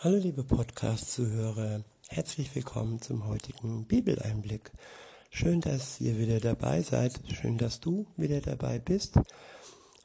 Hallo 0.00 0.16
liebe 0.16 0.44
Podcast-Zuhörer, 0.44 1.82
herzlich 2.06 2.54
willkommen 2.54 3.02
zum 3.02 3.26
heutigen 3.26 3.84
Bibeleinblick. 3.84 4.70
Schön, 5.28 5.60
dass 5.60 6.00
ihr 6.00 6.16
wieder 6.18 6.38
dabei 6.38 6.82
seid, 6.82 7.20
schön, 7.34 7.58
dass 7.58 7.80
du 7.80 8.06
wieder 8.16 8.40
dabei 8.40 8.78
bist. 8.78 9.16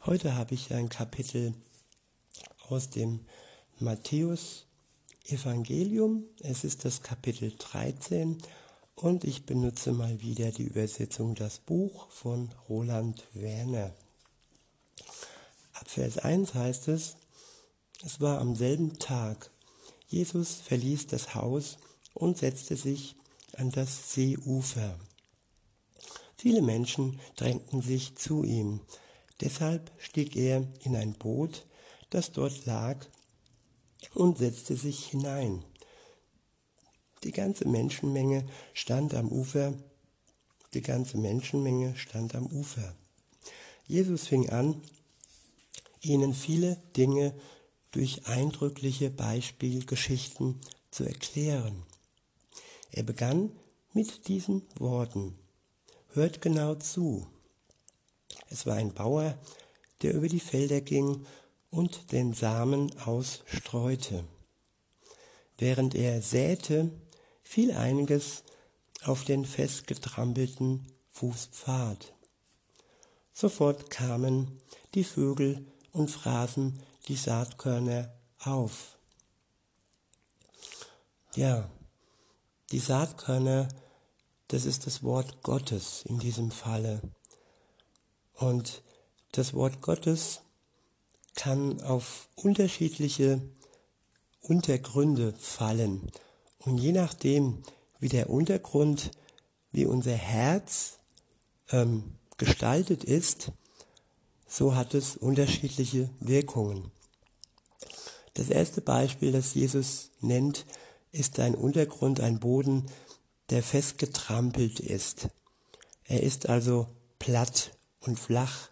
Heute 0.03 0.35
habe 0.35 0.55
ich 0.55 0.73
ein 0.73 0.89
Kapitel 0.89 1.53
aus 2.69 2.89
dem 2.89 3.19
Matthäus 3.77 4.65
Evangelium. 5.27 6.23
Es 6.39 6.63
ist 6.63 6.85
das 6.85 7.03
Kapitel 7.03 7.53
13 7.55 8.39
und 8.95 9.23
ich 9.25 9.45
benutze 9.45 9.91
mal 9.91 10.19
wieder 10.21 10.49
die 10.49 10.63
Übersetzung 10.63 11.35
Das 11.35 11.59
Buch 11.59 12.09
von 12.09 12.49
Roland 12.67 13.27
Werner. 13.33 13.93
Ab 15.73 15.87
Vers 15.87 16.17
1 16.17 16.55
heißt 16.55 16.87
es, 16.87 17.15
es 18.03 18.19
war 18.19 18.41
am 18.41 18.55
selben 18.55 18.97
Tag, 18.97 19.51
Jesus 20.13 20.61
verließ 20.61 21.07
das 21.07 21.33
Haus 21.33 21.79
und 22.13 22.37
setzte 22.37 22.77
sich 22.77 23.15
an 23.57 23.71
das 23.71 24.13
Seeufer. 24.13 24.99
Viele 26.37 26.61
Menschen 26.61 27.19
drängten 27.35 27.81
sich 27.81 28.15
zu 28.15 28.43
ihm. 28.43 28.81
Deshalb 29.41 29.89
stieg 29.97 30.35
er 30.35 30.67
in 30.83 30.95
ein 30.95 31.13
Boot, 31.13 31.65
das 32.11 32.31
dort 32.31 32.67
lag, 32.67 33.03
und 34.13 34.37
setzte 34.37 34.75
sich 34.75 35.07
hinein. 35.07 35.63
Die 37.23 37.31
ganze 37.31 37.67
Menschenmenge 37.67 38.45
stand 38.75 39.15
am 39.15 39.29
Ufer. 39.29 39.73
Die 40.75 40.83
ganze 40.83 41.17
Menschenmenge 41.17 41.95
stand 41.95 42.35
am 42.35 42.45
Ufer. 42.45 42.95
Jesus 43.87 44.27
fing 44.27 44.47
an, 44.51 44.79
ihnen 46.01 46.35
viele 46.35 46.77
Dinge 46.95 47.33
durch 47.93 48.27
eindrückliche 48.27 49.09
Beispielgeschichten 49.09 50.59
zu 50.91 51.05
erklären. 51.05 51.83
Er 52.91 53.03
begann 53.03 53.51
mit 53.93 54.27
diesen 54.27 54.63
Worten. 54.77 55.35
Hört 56.09 56.41
genau 56.41 56.75
zu. 56.75 57.25
Es 58.49 58.65
war 58.65 58.75
ein 58.75 58.93
Bauer, 58.93 59.37
der 60.01 60.13
über 60.13 60.27
die 60.27 60.39
Felder 60.39 60.81
ging 60.81 61.25
und 61.69 62.11
den 62.11 62.33
Samen 62.33 62.95
ausstreute. 62.99 64.23
Während 65.57 65.95
er 65.95 66.21
säte, 66.21 66.91
fiel 67.43 67.71
einiges 67.71 68.43
auf 69.03 69.23
den 69.23 69.45
festgetrampelten 69.45 70.85
Fußpfad. 71.11 72.13
Sofort 73.33 73.89
kamen 73.89 74.59
die 74.95 75.03
Vögel 75.03 75.65
und 75.91 76.09
fraßen 76.09 76.79
die 77.07 77.15
Saatkörner 77.15 78.13
auf. 78.39 78.97
Ja, 81.35 81.69
die 82.71 82.79
Saatkörner, 82.79 83.67
das 84.47 84.65
ist 84.65 84.85
das 84.85 85.03
Wort 85.03 85.43
Gottes 85.43 86.03
in 86.05 86.19
diesem 86.19 86.51
Falle. 86.51 87.01
Und 88.33 88.83
das 89.31 89.53
Wort 89.53 89.81
Gottes 89.81 90.41
kann 91.35 91.81
auf 91.81 92.29
unterschiedliche 92.35 93.41
Untergründe 94.41 95.33
fallen. 95.33 96.11
Und 96.59 96.77
je 96.77 96.91
nachdem, 96.91 97.63
wie 97.99 98.09
der 98.09 98.29
Untergrund, 98.29 99.11
wie 99.71 99.85
unser 99.85 100.15
Herz 100.15 100.99
ähm, 101.71 102.15
gestaltet 102.37 103.03
ist, 103.03 103.51
so 104.53 104.75
hat 104.75 104.93
es 104.93 105.17
unterschiedliche 105.17 106.11
Wirkungen. 106.19 106.91
Das 108.35 108.49
erste 108.49 108.81
Beispiel, 108.81 109.31
das 109.31 109.55
Jesus 109.55 110.11
nennt, 110.21 110.67
ist 111.11 111.39
ein 111.39 111.55
Untergrund, 111.55 112.19
ein 112.19 112.39
Boden, 112.39 112.85
der 113.49 113.63
festgetrampelt 113.63 114.79
ist. 114.79 115.29
Er 116.03 116.21
ist 116.21 116.49
also 116.49 116.87
platt 117.17 117.71
und 117.99 118.19
flach 118.19 118.69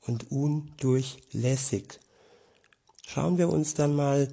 und 0.00 0.32
undurchlässig. 0.32 2.00
Schauen 3.06 3.38
wir 3.38 3.50
uns 3.50 3.74
dann 3.74 3.94
mal 3.94 4.28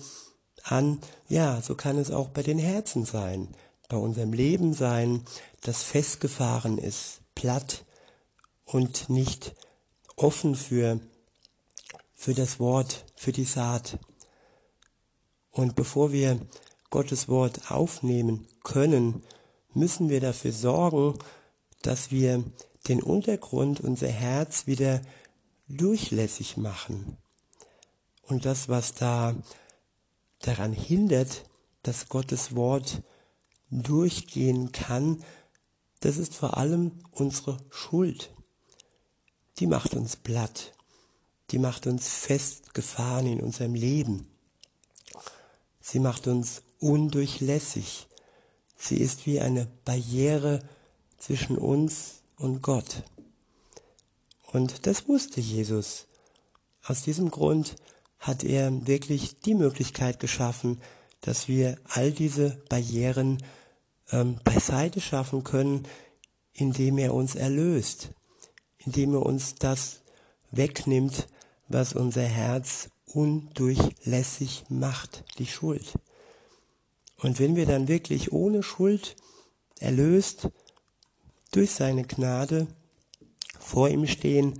an, 0.63 0.99
ja, 1.27 1.61
so 1.61 1.75
kann 1.75 1.99
es 1.99 2.09
auch 2.09 2.29
bei 2.29 2.41
den 2.41 2.57
Herzen 2.57 3.05
sein, 3.05 3.49
bei 3.87 3.97
unserem 3.97 4.33
Leben 4.33 4.73
sein, 4.73 5.25
das 5.61 5.83
festgefahren 5.83 6.79
ist, 6.79 7.21
platt 7.35 7.85
und 8.65 9.09
nicht 9.09 9.53
offen 10.21 10.55
für, 10.55 10.99
für 12.13 12.33
das 12.33 12.59
Wort, 12.59 13.05
für 13.15 13.31
die 13.31 13.45
Saat. 13.45 13.97
Und 15.51 15.75
bevor 15.75 16.11
wir 16.11 16.39
Gottes 16.89 17.27
Wort 17.27 17.71
aufnehmen 17.71 18.47
können, 18.63 19.23
müssen 19.73 20.09
wir 20.09 20.21
dafür 20.21 20.51
sorgen, 20.51 21.17
dass 21.81 22.11
wir 22.11 22.43
den 22.87 23.01
Untergrund, 23.01 23.81
unser 23.81 24.07
Herz 24.07 24.67
wieder 24.67 25.01
durchlässig 25.67 26.57
machen. 26.57 27.17
Und 28.23 28.45
das, 28.45 28.69
was 28.69 28.93
da 28.93 29.35
daran 30.39 30.73
hindert, 30.73 31.45
dass 31.83 32.09
Gottes 32.09 32.55
Wort 32.55 33.01
durchgehen 33.69 34.71
kann, 34.71 35.23
das 36.01 36.17
ist 36.17 36.35
vor 36.35 36.57
allem 36.57 36.99
unsere 37.11 37.57
Schuld 37.69 38.31
die 39.61 39.67
macht 39.67 39.93
uns 39.93 40.15
platt, 40.15 40.73
die 41.51 41.59
macht 41.59 41.85
uns 41.85 42.07
festgefahren 42.07 43.27
in 43.27 43.39
unserem 43.39 43.75
Leben. 43.75 44.27
Sie 45.79 45.99
macht 45.99 46.25
uns 46.25 46.63
undurchlässig. 46.79 48.07
Sie 48.75 48.97
ist 48.97 49.27
wie 49.27 49.39
eine 49.39 49.67
Barriere 49.85 50.67
zwischen 51.19 51.59
uns 51.59 52.23
und 52.37 52.63
Gott. 52.63 53.03
Und 54.51 54.87
das 54.87 55.07
wusste 55.07 55.39
Jesus. 55.39 56.07
Aus 56.83 57.03
diesem 57.03 57.29
Grund 57.29 57.75
hat 58.17 58.43
er 58.43 58.87
wirklich 58.87 59.41
die 59.41 59.53
Möglichkeit 59.53 60.19
geschaffen, 60.19 60.81
dass 61.21 61.47
wir 61.47 61.77
all 61.85 62.11
diese 62.11 62.57
Barrieren 62.67 63.43
ähm, 64.11 64.39
beiseite 64.43 65.01
schaffen 65.01 65.43
können, 65.43 65.87
indem 66.51 66.97
er 66.97 67.13
uns 67.13 67.35
erlöst, 67.35 68.09
indem 68.85 69.13
er 69.13 69.25
uns 69.25 69.55
das 69.55 70.01
wegnimmt, 70.51 71.27
was 71.67 71.93
unser 71.93 72.23
Herz 72.23 72.89
undurchlässig 73.05 74.65
macht, 74.69 75.23
die 75.37 75.47
Schuld. 75.47 75.93
Und 77.17 77.39
wenn 77.39 77.55
wir 77.55 77.65
dann 77.65 77.87
wirklich 77.87 78.31
ohne 78.31 78.63
Schuld 78.63 79.15
erlöst 79.79 80.49
durch 81.51 81.71
seine 81.71 82.03
Gnade 82.03 82.67
vor 83.59 83.89
ihm 83.89 84.07
stehen, 84.07 84.59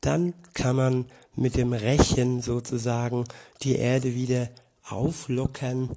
dann 0.00 0.34
kann 0.54 0.76
man 0.76 1.06
mit 1.34 1.56
dem 1.56 1.72
Rechen 1.72 2.42
sozusagen 2.42 3.24
die 3.62 3.76
Erde 3.76 4.14
wieder 4.14 4.50
auflockern 4.84 5.90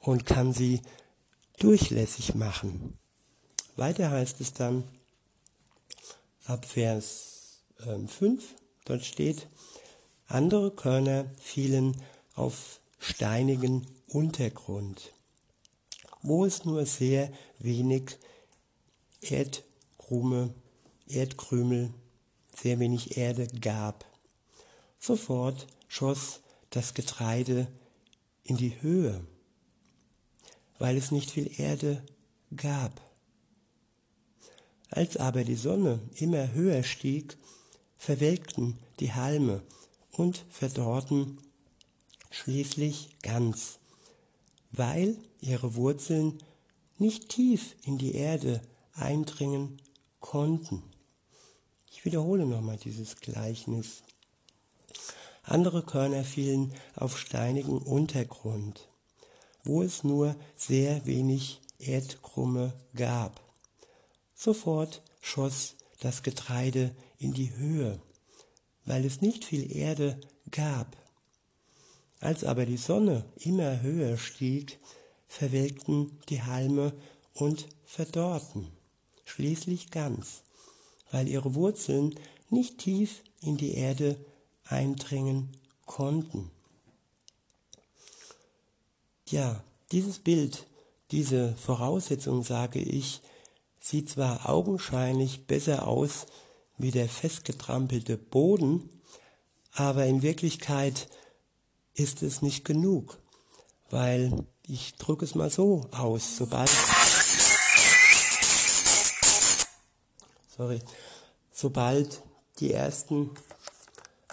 und 0.00 0.26
kann 0.26 0.52
sie 0.52 0.80
durchlässig 1.58 2.34
machen. 2.34 2.98
Weiter 3.76 4.10
heißt 4.10 4.40
es 4.40 4.52
dann, 4.52 4.84
ab 6.50 6.66
Vers 6.66 7.62
äh, 7.78 8.06
5, 8.06 8.42
dort 8.84 9.04
steht, 9.04 9.46
andere 10.26 10.72
Körner 10.72 11.30
fielen 11.38 12.02
auf 12.34 12.80
steinigen 12.98 13.86
Untergrund, 14.08 15.12
wo 16.22 16.44
es 16.44 16.64
nur 16.64 16.84
sehr 16.86 17.32
wenig 17.58 18.18
Erdkrume, 19.20 20.52
Erdkrümel, 21.06 21.94
sehr 22.54 22.80
wenig 22.80 23.16
Erde 23.16 23.46
gab. 23.60 24.04
Sofort 24.98 25.66
schoss 25.88 26.40
das 26.70 26.94
Getreide 26.94 27.68
in 28.42 28.56
die 28.56 28.80
Höhe, 28.82 29.24
weil 30.78 30.96
es 30.96 31.12
nicht 31.12 31.30
viel 31.30 31.60
Erde 31.60 32.02
gab. 32.56 33.00
Als 34.90 35.16
aber 35.16 35.44
die 35.44 35.54
Sonne 35.54 36.00
immer 36.16 36.52
höher 36.52 36.82
stieg, 36.82 37.36
verwelkten 37.96 38.78
die 38.98 39.12
Halme 39.12 39.62
und 40.12 40.44
verdorrten 40.50 41.38
schließlich 42.30 43.16
ganz, 43.22 43.78
weil 44.72 45.16
ihre 45.40 45.74
Wurzeln 45.74 46.42
nicht 46.98 47.28
tief 47.28 47.76
in 47.84 47.98
die 47.98 48.14
Erde 48.14 48.60
eindringen 48.94 49.80
konnten. 50.20 50.82
Ich 51.90 52.04
wiederhole 52.04 52.46
nochmal 52.46 52.76
dieses 52.76 53.16
Gleichnis. 53.16 54.02
Andere 55.42 55.82
Körner 55.82 56.24
fielen 56.24 56.74
auf 56.96 57.18
steinigen 57.18 57.78
Untergrund, 57.78 58.88
wo 59.64 59.82
es 59.82 60.04
nur 60.04 60.36
sehr 60.56 61.06
wenig 61.06 61.60
Erdkrumme 61.78 62.72
gab. 62.94 63.49
Sofort 64.42 65.02
schoss 65.20 65.74
das 66.00 66.22
Getreide 66.22 66.96
in 67.18 67.34
die 67.34 67.54
Höhe, 67.56 68.00
weil 68.86 69.04
es 69.04 69.20
nicht 69.20 69.44
viel 69.44 69.70
Erde 69.70 70.18
gab. 70.50 70.96
Als 72.20 72.44
aber 72.44 72.64
die 72.64 72.78
Sonne 72.78 73.26
immer 73.36 73.82
höher 73.82 74.16
stieg, 74.16 74.78
verwelkten 75.28 76.18
die 76.30 76.42
Halme 76.42 76.94
und 77.34 77.68
verdorrten, 77.84 78.68
schließlich 79.26 79.90
ganz, 79.90 80.42
weil 81.10 81.28
ihre 81.28 81.54
Wurzeln 81.54 82.18
nicht 82.48 82.78
tief 82.78 83.22
in 83.42 83.58
die 83.58 83.74
Erde 83.74 84.16
eindringen 84.64 85.50
konnten. 85.84 86.50
Ja, 89.28 89.62
dieses 89.92 90.18
Bild, 90.18 90.66
diese 91.10 91.54
Voraussetzung, 91.58 92.42
sage 92.42 92.78
ich, 92.78 93.20
sieht 93.80 94.10
zwar 94.10 94.48
augenscheinlich 94.48 95.46
besser 95.46 95.88
aus 95.88 96.26
wie 96.78 96.90
der 96.90 97.08
festgetrampelte 97.08 98.16
Boden, 98.16 98.88
aber 99.72 100.06
in 100.06 100.22
Wirklichkeit 100.22 101.08
ist 101.94 102.22
es 102.22 102.42
nicht 102.42 102.64
genug, 102.64 103.18
weil 103.90 104.46
ich 104.66 104.94
drücke 104.96 105.24
es 105.24 105.34
mal 105.34 105.50
so 105.50 105.88
aus, 105.90 106.36
sobald 106.36 106.70
sorry, 110.56 110.80
sobald 111.52 112.22
die 112.58 112.72
ersten 112.72 113.30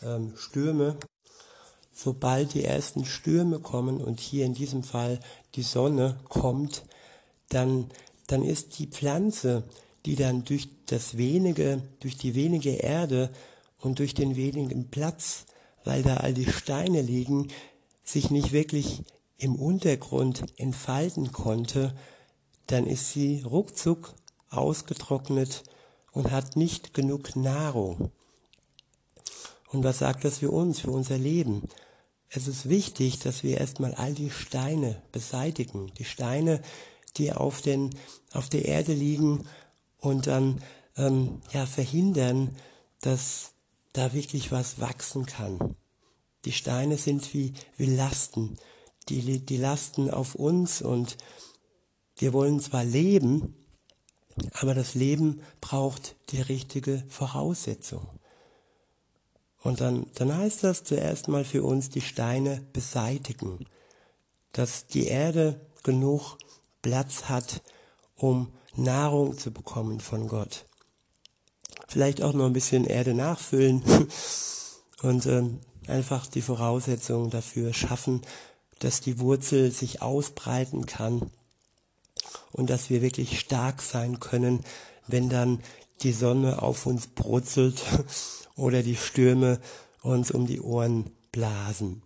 ähm, 0.02 0.34
Stürme, 0.38 0.98
sobald 1.94 2.54
die 2.54 2.66
ersten 2.66 3.06
Stürme 3.06 3.60
kommen 3.60 4.02
und 4.02 4.20
hier 4.20 4.46
in 4.46 4.54
diesem 4.54 4.84
Fall 4.84 5.20
die 5.56 5.64
Sonne 5.64 6.20
kommt, 6.30 6.84
dann, 7.50 7.90
dann 8.28 8.44
ist 8.44 8.80
die 8.80 8.88
Pflanze, 8.88 9.64
die 10.06 10.16
dann 10.16 10.44
durch 10.44 10.70
das 10.86 11.18
wenige, 11.18 11.82
durch 12.00 12.18
die 12.18 12.36
wenige 12.36 12.72
Erde 12.72 13.32
und 13.80 14.00
durch 14.00 14.14
den 14.14 14.36
wenigen 14.36 14.90
Platz, 14.90 15.46
weil 15.84 16.04
da 16.04 16.18
all 16.18 16.34
die 16.34 16.52
Steine 16.52 17.02
liegen, 17.02 17.48
sich 18.04 18.32
nicht 18.32 18.52
wirklich 18.52 19.04
im 19.38 19.56
Untergrund 19.56 20.46
entfalten 20.58 21.32
konnte, 21.32 21.96
dann 22.68 22.88
ist 22.88 23.12
sie 23.12 23.42
ruckzuck 23.42 24.14
ausgetrocknet 24.50 25.64
und 26.12 26.32
hat 26.32 26.56
nicht 26.56 26.94
genug 26.94 27.36
Nahrung. 27.36 28.12
Und 29.70 29.84
was 29.84 30.00
sagt 30.00 30.24
das 30.24 30.40
für 30.40 30.52
uns, 30.52 30.80
für 30.80 30.92
unser 30.92 31.18
Leben? 31.18 31.68
Es 32.30 32.48
ist 32.48 32.70
wichtig, 32.70 33.20
dass 33.20 33.44
wir 33.44 33.58
erstmal 33.58 33.94
all 33.94 34.14
die 34.14 34.30
Steine 34.30 35.02
beseitigen, 35.12 35.92
die 35.98 36.06
Steine, 36.06 36.62
die 37.18 37.34
auf, 37.34 37.62
den, 37.62 37.92
auf 38.34 38.50
der 38.50 38.66
Erde 38.66 38.94
liegen 38.94 39.48
und 40.00 40.28
dann 40.28 40.62
ähm, 40.96 41.42
ja, 41.52 41.66
verhindern, 41.66 42.56
dass 43.02 43.52
da 43.94 44.14
wirklich 44.14 44.52
was 44.52 44.80
wachsen 44.80 45.26
kann. 45.26 45.76
Die 46.46 46.52
Steine 46.52 46.98
sind 46.98 47.34
wie, 47.34 47.54
wie 47.78 47.88
Lasten, 47.88 48.58
die, 49.10 49.40
die 49.40 49.58
Lasten 49.58 50.10
auf 50.10 50.36
uns 50.36 50.82
und 50.82 51.18
wir 52.18 52.34
wollen 52.34 52.60
zwar 52.60 52.84
leben, 52.84 53.56
aber 54.54 54.74
das 54.74 54.94
Leben 54.94 55.42
braucht 55.62 56.16
die 56.30 56.42
richtige 56.42 57.04
Voraussetzung. 57.10 58.08
Und 59.62 59.82
dann, 59.82 60.08
dann 60.16 60.36
heißt 60.36 60.64
das 60.64 60.84
zuerst 60.84 61.28
mal 61.28 61.44
für 61.44 61.64
uns 61.64 61.90
die 61.90 62.02
Steine 62.02 62.62
beseitigen, 62.74 63.66
dass 64.54 64.88
die 64.88 65.08
Erde 65.08 65.60
genug 65.84 66.38
Platz 66.82 67.24
hat, 67.26 67.62
um 68.16 68.52
Nahrung 68.76 69.38
zu 69.38 69.52
bekommen 69.52 70.00
von 70.00 70.28
Gott. 70.28 70.66
Vielleicht 71.88 72.22
auch 72.22 72.34
noch 72.34 72.46
ein 72.46 72.54
bisschen 72.54 72.86
Erde 72.86 73.14
nachfüllen 73.14 73.84
und 75.02 75.26
ähm, 75.26 75.60
einfach 75.88 76.28
die 76.28 76.42
Voraussetzungen 76.42 77.30
dafür 77.30 77.74
schaffen, 77.74 78.22
dass 78.80 79.02
die 79.02 79.20
Wurzel 79.20 79.72
sich 79.72 80.02
ausbreiten 80.02 80.86
kann 80.86 81.32
und 82.52 82.70
dass 82.70 82.90
wir 82.90 83.02
wirklich 83.02 83.40
stark 83.40 83.82
sein 83.82 84.20
können, 84.20 84.64
wenn 85.08 85.30
dann 85.30 85.62
die 86.02 86.14
Sonne 86.14 86.62
auf 86.62 86.86
uns 86.86 87.08
brutzelt 87.08 87.82
oder 88.56 88.84
die 88.84 88.96
Stürme 88.96 89.60
uns 90.02 90.32
um 90.32 90.46
die 90.46 90.62
Ohren 90.62 91.12
blasen. 91.32 92.02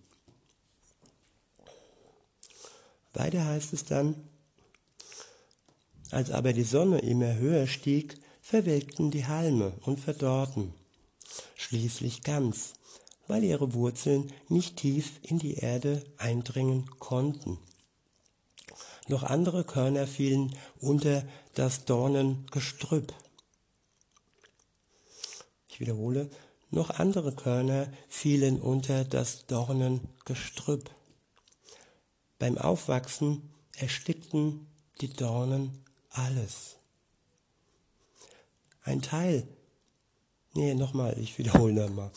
Weiter 3.14 3.46
heißt 3.46 3.74
es 3.74 3.84
dann, 3.84 4.16
als 6.12 6.32
aber 6.32 6.54
die 6.54 6.64
Sonne 6.64 7.00
immer 7.00 7.36
höher 7.36 7.68
stieg, 7.68 8.18
verwelkten 8.42 9.12
die 9.12 9.26
Halme 9.26 9.74
und 9.82 10.00
verdorrten, 10.00 10.74
schließlich 11.56 12.24
ganz, 12.24 12.74
weil 13.28 13.44
ihre 13.44 13.74
Wurzeln 13.74 14.32
nicht 14.50 14.78
tief 14.78 15.20
in 15.24 15.40
die 15.40 15.56
Erde 15.56 16.04
eindringen 16.18 16.90
konnten. 17.00 17.60
Noch 19.08 19.24
andere 19.24 19.64
Körner 19.64 20.08
fielen 20.08 20.56
unter 20.80 21.24
das 21.54 21.86
Dornengestrüpp. 21.86 23.14
Ich 25.70 25.80
wiederhole, 25.80 26.30
noch 26.70 26.90
andere 26.90 27.34
Körner 27.34 27.92
fielen 28.08 28.62
unter 28.62 29.04
das 29.04 29.46
Dornengestrüpp. 29.48 30.90
Beim 32.40 32.58
Aufwachsen 32.58 33.50
erstickten 33.76 34.68
die 35.02 35.10
Dornen 35.10 35.84
alles. 36.12 36.78
Ein 38.84 39.02
Teil, 39.02 39.48
nee, 40.54 40.74
nochmal, 40.74 41.18
ich 41.20 41.38
wiederhole 41.38 41.74
nochmal. 41.74 42.12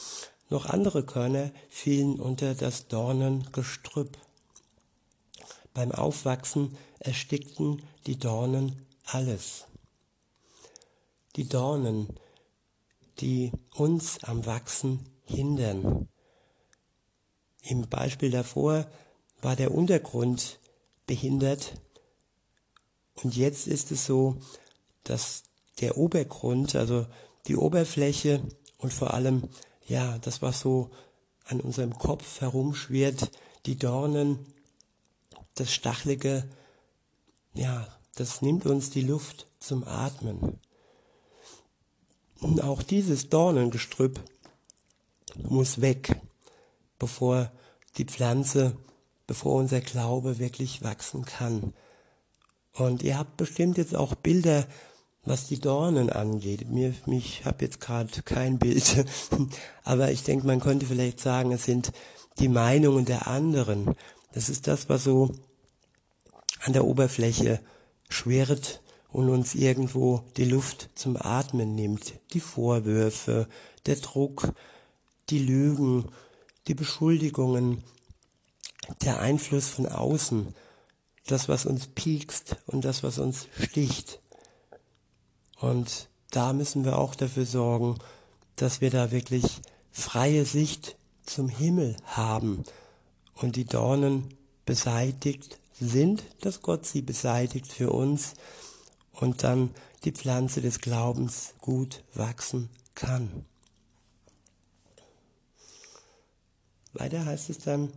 Noch 0.51 0.67
andere 0.67 1.05
Körner 1.05 1.51
fielen 1.69 2.21
unter 2.21 2.55
das 2.55 2.89
Dornengestrüpp. 2.89 4.17
Beim 5.73 5.91
Aufwachsen 5.91 6.77
erstickten 7.01 7.83
die 8.07 8.19
Dornen 8.19 8.87
alles. 9.05 9.65
Die 11.37 11.49
Dornen, 11.49 12.09
die 13.21 13.53
uns 13.75 14.23
am 14.23 14.47
Wachsen 14.47 15.01
hindern. 15.25 16.09
Im 17.63 17.89
Beispiel 17.89 18.31
davor 18.31 18.87
war 19.41 19.57
der 19.57 19.75
Untergrund 19.75 20.61
behindert 21.07 21.75
und 23.23 23.37
jetzt 23.37 23.67
ist 23.67 23.91
es 23.93 24.07
so, 24.07 24.37
dass 25.05 25.45
der 25.81 25.97
Obergrund, 25.97 26.75
also 26.75 27.07
die 27.47 27.57
Oberfläche 27.57 28.43
und 28.79 28.93
vor 28.93 29.15
allem, 29.15 29.49
ja, 29.87 30.19
das, 30.19 30.43
was 30.43 30.61
so 30.61 30.91
an 31.47 31.61
unserem 31.61 31.99
Kopf 31.99 32.41
herumschwirrt, 32.41 33.31
die 33.67 33.77
Dornen, 33.77 34.39
das 35.55 35.73
Stachelige, 35.73 36.49
ja, 37.55 37.87
das 38.17 38.43
nimmt 38.43 38.67
uns 38.67 38.91
die 38.91 39.03
Luft 39.03 39.47
zum 39.59 39.85
Atmen. 39.85 40.59
Und 42.41 42.63
auch 42.63 42.83
dieses 42.83 43.29
Dornengestrüpp 43.29 44.21
muss 45.37 45.81
weg, 45.81 46.21
bevor 46.99 47.51
die 47.97 48.05
Pflanze, 48.05 48.77
bevor 49.27 49.55
unser 49.55 49.81
Glaube 49.81 50.39
wirklich 50.39 50.83
wachsen 50.83 51.25
kann. 51.25 51.73
Und 52.75 53.03
ihr 53.03 53.19
habt 53.19 53.37
bestimmt 53.37 53.79
jetzt 53.79 53.95
auch 53.95 54.15
Bilder, 54.15 54.67
was 55.25 55.47
die 55.47 55.61
Dornen 55.61 56.11
angeht. 56.11 56.69
Mir, 56.69 56.93
ich 57.07 57.45
habe 57.45 57.65
jetzt 57.65 57.81
gerade 57.81 58.23
kein 58.23 58.59
Bild, 58.59 59.07
aber 59.85 60.11
ich 60.11 60.23
denke, 60.25 60.47
man 60.47 60.61
könnte 60.61 60.87
vielleicht 60.87 61.21
sagen, 61.21 61.53
es 61.53 61.65
sind 61.65 61.93
die 62.39 62.49
Meinungen 62.49 63.05
der 63.05 63.29
anderen. 63.29 63.95
Das 64.33 64.49
ist 64.49 64.67
das, 64.67 64.89
was 64.89 65.05
so 65.05 65.31
an 66.61 66.73
der 66.73 66.85
Oberfläche 66.85 67.61
schwirrt 68.09 68.81
und 69.13 69.31
uns 69.31 69.55
irgendwo 69.55 70.25
die 70.37 70.45
Luft 70.45 70.91
zum 70.97 71.17
Atmen 71.17 71.77
nimmt. 71.77 72.15
Die 72.33 72.41
Vorwürfe, 72.41 73.49
der 73.87 73.97
Druck, 73.97 74.53
die 75.31 75.39
Lügen, 75.39 76.07
die 76.67 76.75
Beschuldigungen, 76.75 77.85
der 79.03 79.21
Einfluss 79.21 79.69
von 79.69 79.87
außen, 79.87 80.55
das, 81.27 81.49
was 81.49 81.67
uns 81.67 81.87
piekst 81.87 82.57
und 82.67 82.85
das, 82.85 83.03
was 83.03 83.19
uns 83.19 83.49
sticht. 83.61 84.21
Und 85.59 86.09
da 86.31 86.53
müssen 86.53 86.85
wir 86.85 86.99
auch 86.99 87.15
dafür 87.15 87.47
sorgen, 87.47 87.99
dass 88.57 88.81
wir 88.81 88.91
da 88.91 89.11
wirklich 89.11 89.61
freie 89.91 90.45
Sicht 90.45 90.97
zum 91.23 91.49
Himmel 91.49 91.97
haben 92.05 92.65
und 93.35 93.57
die 93.57 93.65
Dornen 93.65 94.35
beseitigt 94.67 95.59
sind, 95.81 96.23
dass 96.41 96.63
Gott 96.63 96.87
sie 96.87 97.03
beseitigt 97.03 97.73
für 97.73 97.91
uns 97.91 98.35
und 99.13 99.43
dann 99.43 99.71
die 100.05 100.13
Pflanze 100.13 100.61
des 100.61 100.81
Glaubens 100.81 101.55
gut 101.61 102.05
wachsen 102.15 102.69
kann. 102.95 103.45
Weiter 106.93 107.25
heißt 107.25 107.51
es 107.51 107.59
dann, 107.59 107.93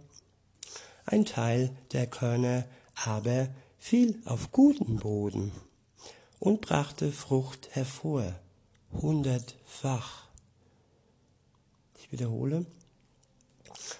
ein 1.06 1.26
Teil 1.26 1.76
der 1.92 2.08
Körner 2.08 2.66
aber 3.06 3.50
fiel 3.78 4.20
auf 4.26 4.52
guten 4.52 4.98
Boden 4.98 5.52
und 6.40 6.62
brachte 6.62 7.12
Frucht 7.12 7.70
hervor, 7.72 8.34
hundertfach. 8.92 10.28
Ich 12.00 12.12
wiederhole, 12.12 12.66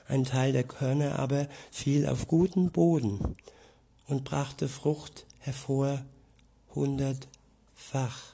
Ein 0.08 0.24
Teil 0.24 0.52
der 0.52 0.64
Körner 0.64 1.20
aber 1.20 1.48
fiel 1.72 2.08
auf 2.08 2.28
guten 2.28 2.72
Boden 2.72 3.36
und 4.08 4.24
brachte 4.24 4.68
Frucht 4.68 5.26
hervor 5.40 6.04
hundertfach, 6.74 8.34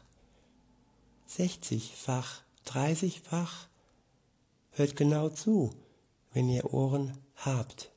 sechzigfach, 1.25 2.41
dreißigfach. 2.65 3.67
Hört 4.71 4.95
genau 4.95 5.29
zu, 5.29 5.73
wenn 6.33 6.49
ihr 6.49 6.73
Ohren 6.73 7.17
habt. 7.35 7.92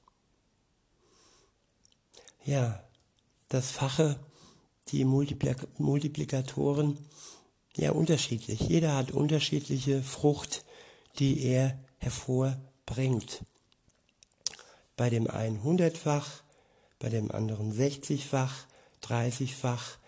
Ja, 2.47 2.81
das 3.49 3.73
Fache, 3.73 4.21
die 4.89 5.05
Multiplikatoren, 5.05 6.97
ja 7.75 7.91
unterschiedlich. 7.91 8.61
Jeder 8.61 8.95
hat 8.95 9.11
unterschiedliche 9.11 10.01
Frucht, 10.01 10.65
die 11.19 11.43
er 11.43 11.77
hervorbringt. 11.99 13.45
Bei 14.97 15.11
dem 15.11 15.29
einen 15.29 15.65
hundertfach, 15.65 16.45
bei 17.01 17.09
dem 17.09 17.33
anderen 17.33 17.73
sechzigfach, 17.73 18.67
dreißigfach. 19.01 19.99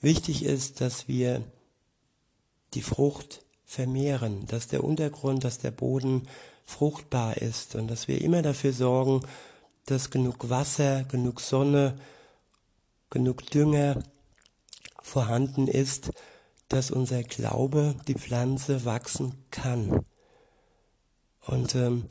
Wichtig 0.00 0.44
ist, 0.44 0.80
dass 0.80 1.06
wir 1.06 1.44
die 2.74 2.82
Frucht 2.82 3.44
vermehren, 3.64 4.44
dass 4.46 4.66
der 4.66 4.82
Untergrund, 4.82 5.44
dass 5.44 5.58
der 5.58 5.70
Boden 5.70 6.26
fruchtbar 6.64 7.36
ist 7.36 7.76
und 7.76 7.86
dass 7.88 8.08
wir 8.08 8.20
immer 8.20 8.42
dafür 8.42 8.72
sorgen, 8.72 9.22
dass 9.90 10.10
genug 10.10 10.50
Wasser, 10.50 11.04
genug 11.04 11.40
Sonne, 11.40 11.98
genug 13.10 13.46
Dünger 13.50 14.02
vorhanden 15.00 15.66
ist, 15.66 16.10
dass 16.68 16.90
unser 16.90 17.22
Glaube, 17.22 17.94
die 18.06 18.14
Pflanze 18.14 18.84
wachsen 18.84 19.34
kann. 19.50 20.04
Und 21.40 21.74
ähm, 21.74 22.04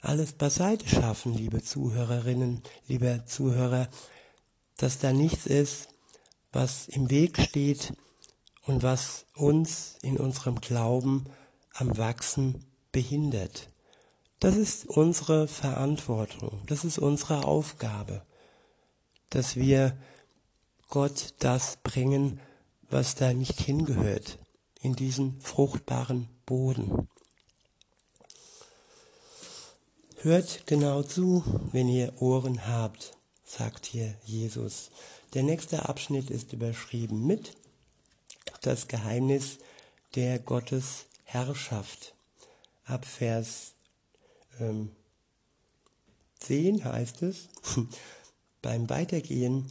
alles 0.00 0.32
beiseite 0.32 0.88
schaffen, 0.88 1.34
liebe 1.34 1.62
Zuhörerinnen, 1.62 2.62
lieber 2.86 3.26
Zuhörer, 3.26 3.88
dass 4.78 4.98
da 4.98 5.12
nichts 5.12 5.44
ist, 5.44 5.88
was 6.52 6.88
im 6.88 7.10
Weg 7.10 7.38
steht 7.38 7.92
und 8.62 8.82
was 8.82 9.26
uns 9.34 9.96
in 10.00 10.16
unserem 10.16 10.60
Glauben 10.60 11.26
am 11.74 11.98
Wachsen 11.98 12.64
behindert. 12.92 13.68
Das 14.40 14.56
ist 14.56 14.86
unsere 14.86 15.48
Verantwortung, 15.48 16.62
das 16.66 16.84
ist 16.84 16.98
unsere 16.98 17.44
Aufgabe, 17.44 18.22
dass 19.30 19.56
wir 19.56 19.96
Gott 20.88 21.34
das 21.40 21.78
bringen, 21.82 22.40
was 22.88 23.16
da 23.16 23.32
nicht 23.32 23.60
hingehört, 23.60 24.38
in 24.80 24.94
diesen 24.94 25.40
fruchtbaren 25.40 26.28
Boden. 26.46 27.08
Hört 30.18 30.66
genau 30.66 31.02
zu, 31.02 31.42
wenn 31.72 31.88
ihr 31.88 32.22
Ohren 32.22 32.66
habt, 32.66 33.16
sagt 33.44 33.86
hier 33.86 34.14
Jesus. 34.24 34.90
Der 35.34 35.42
nächste 35.42 35.88
Abschnitt 35.88 36.30
ist 36.30 36.52
überschrieben 36.52 37.26
mit 37.26 37.56
das 38.62 38.86
Geheimnis 38.86 39.58
der 40.14 40.38
Gottes 40.38 41.06
Herrschaft. 41.24 42.14
Ab 42.84 43.04
Vers 43.04 43.74
ähm, 44.60 44.90
10 46.40 46.84
heißt 46.84 47.22
es, 47.22 47.48
beim 48.62 48.88
Weitergehen 48.88 49.66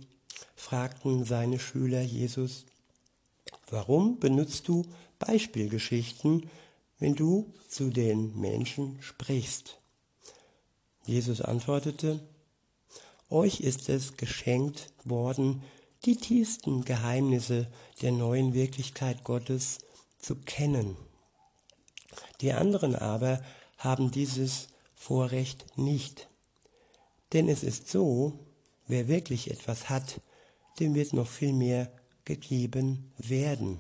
fragten 0.56 1.24
seine 1.24 1.60
Schüler 1.60 2.01
Jesus, 2.01 2.65
warum 3.70 4.20
benutzt 4.20 4.67
du 4.67 4.86
Beispielgeschichten, 5.20 6.50
wenn 7.00 7.15
du 7.15 7.53
zu 7.70 7.89
den 7.89 8.39
Menschen 8.39 9.01
sprichst? 9.01 9.79
Jesus 11.06 11.41
antwortete, 11.41 12.20
euch 13.29 13.62
ist 13.62 13.89
es 13.89 14.17
geschenkt 14.17 14.91
worden, 15.03 15.63
die 16.06 16.15
tiefsten 16.15 16.86
Geheimnisse 16.86 17.67
der 18.01 18.12
neuen 18.12 18.53
Wirklichkeit 18.53 19.24
Gottes 19.24 19.79
zu 20.20 20.36
kennen. 20.36 20.96
Die 22.41 22.53
anderen 22.53 22.96
aber 22.96 23.41
haben 23.77 24.12
dieses 24.12 24.67
Vorrecht 25.00 25.77
nicht. 25.77 26.27
Denn 27.32 27.48
es 27.48 27.63
ist 27.63 27.88
so, 27.88 28.39
wer 28.88 29.08
wirklich 29.08 29.51
etwas 29.51 29.89
hat, 29.89 30.20
dem 30.80 30.96
wird 30.96 31.13
noch 31.13 31.27
viel 31.27 31.54
mehr 31.54 31.89
gegeben 32.25 33.13
werden, 33.18 33.80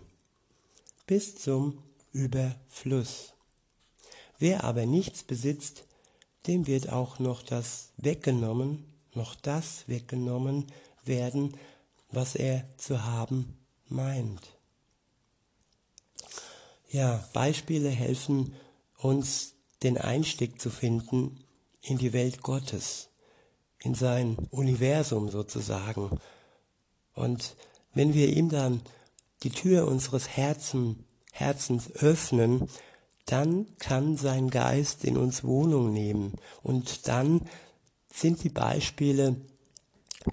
bis 1.07 1.35
zum 1.35 1.83
Überfluss. 2.13 3.33
Wer 4.37 4.63
aber 4.63 4.85
nichts 4.85 5.23
besitzt, 5.23 5.85
dem 6.45 6.67
wird 6.67 6.89
auch 6.89 7.19
noch 7.19 7.41
das 7.41 7.89
weggenommen, 7.97 8.85
noch 9.13 9.35
das 9.35 9.87
weggenommen 9.87 10.67
werden, 11.03 11.57
was 12.11 12.35
er 12.35 12.63
zu 12.77 13.03
haben 13.03 13.57
meint. 13.89 14.57
Ja, 16.89 17.27
Beispiele 17.33 17.89
helfen 17.89 18.53
uns, 18.97 19.53
den 19.83 19.97
Einstieg 19.97 20.59
zu 20.59 20.69
finden 20.69 21.43
in 21.81 21.97
die 21.97 22.13
Welt 22.13 22.41
Gottes, 22.41 23.09
in 23.79 23.93
sein 23.95 24.37
Universum 24.49 25.29
sozusagen. 25.29 26.19
Und 27.13 27.55
wenn 27.93 28.13
wir 28.13 28.29
ihm 28.29 28.49
dann 28.49 28.81
die 29.43 29.51
Tür 29.51 29.87
unseres 29.87 30.29
Herzen, 30.29 31.05
Herzens 31.31 31.91
öffnen, 31.95 32.67
dann 33.25 33.67
kann 33.77 34.17
sein 34.17 34.49
Geist 34.49 35.03
in 35.03 35.17
uns 35.17 35.43
Wohnung 35.43 35.91
nehmen 35.91 36.33
und 36.63 37.07
dann 37.07 37.41
sind 38.11 38.43
die 38.43 38.49
Beispiele 38.49 39.35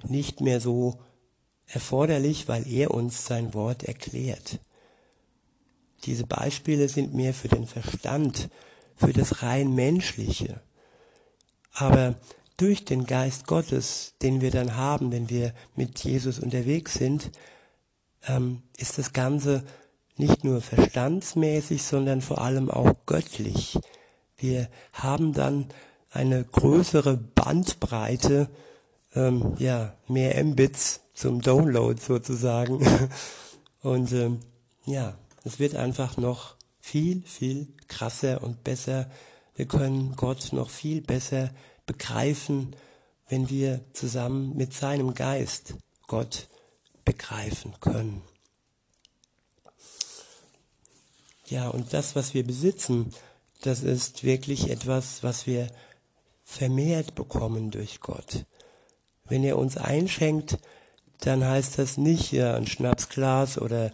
nicht 0.04 0.40
mehr 0.40 0.60
so 0.60 1.00
erforderlich, 1.66 2.48
weil 2.48 2.66
er 2.66 2.92
uns 2.92 3.26
sein 3.26 3.52
Wort 3.52 3.82
erklärt. 3.82 4.60
Diese 6.04 6.26
Beispiele 6.26 6.88
sind 6.88 7.14
mehr 7.14 7.34
für 7.34 7.48
den 7.48 7.66
Verstand, 7.66 8.48
für 8.96 9.12
das 9.12 9.42
rein 9.42 9.74
menschliche. 9.74 10.60
Aber 11.72 12.14
durch 12.56 12.84
den 12.84 13.04
Geist 13.04 13.46
Gottes, 13.46 14.14
den 14.22 14.40
wir 14.40 14.50
dann 14.50 14.76
haben, 14.76 15.10
wenn 15.10 15.28
wir 15.28 15.52
mit 15.74 15.98
Jesus 16.04 16.38
unterwegs 16.38 16.94
sind, 16.94 17.30
ähm, 18.26 18.62
ist 18.76 18.98
das 18.98 19.12
Ganze 19.12 19.64
nicht 20.16 20.44
nur 20.44 20.60
verstandsmäßig, 20.60 21.82
sondern 21.82 22.20
vor 22.20 22.40
allem 22.40 22.70
auch 22.70 22.94
göttlich. 23.06 23.78
Wir 24.36 24.68
haben 24.92 25.32
dann 25.32 25.66
eine 26.10 26.44
größere 26.44 27.16
Bandbreite, 27.16 28.48
ähm, 29.14 29.54
ja, 29.58 29.94
mehr 30.06 30.42
Mbits 30.44 31.00
zum 31.12 31.40
Download 31.40 32.00
sozusagen. 32.00 33.10
Und 33.82 34.12
ähm, 34.12 34.40
ja, 34.86 35.14
es 35.44 35.58
wird 35.58 35.74
einfach 35.74 36.16
noch 36.16 36.56
viel, 36.84 37.22
viel 37.22 37.66
krasser 37.88 38.42
und 38.42 38.62
besser. 38.62 39.10
Wir 39.56 39.64
können 39.64 40.16
Gott 40.16 40.52
noch 40.52 40.68
viel 40.68 41.00
besser 41.00 41.50
begreifen, 41.86 42.76
wenn 43.26 43.48
wir 43.48 43.80
zusammen 43.94 44.54
mit 44.54 44.74
seinem 44.74 45.14
Geist 45.14 45.76
Gott 46.08 46.46
begreifen 47.06 47.72
können. 47.80 48.20
Ja, 51.46 51.68
und 51.68 51.94
das, 51.94 52.14
was 52.16 52.34
wir 52.34 52.46
besitzen, 52.46 53.14
das 53.62 53.82
ist 53.82 54.22
wirklich 54.22 54.68
etwas, 54.68 55.22
was 55.22 55.46
wir 55.46 55.68
vermehrt 56.44 57.14
bekommen 57.14 57.70
durch 57.70 58.00
Gott. 58.00 58.44
Wenn 59.24 59.42
er 59.42 59.56
uns 59.56 59.78
einschenkt, 59.78 60.58
dann 61.20 61.46
heißt 61.46 61.78
das 61.78 61.96
nicht 61.96 62.30
ja 62.30 62.54
ein 62.54 62.66
Schnapsglas 62.66 63.56
oder 63.56 63.90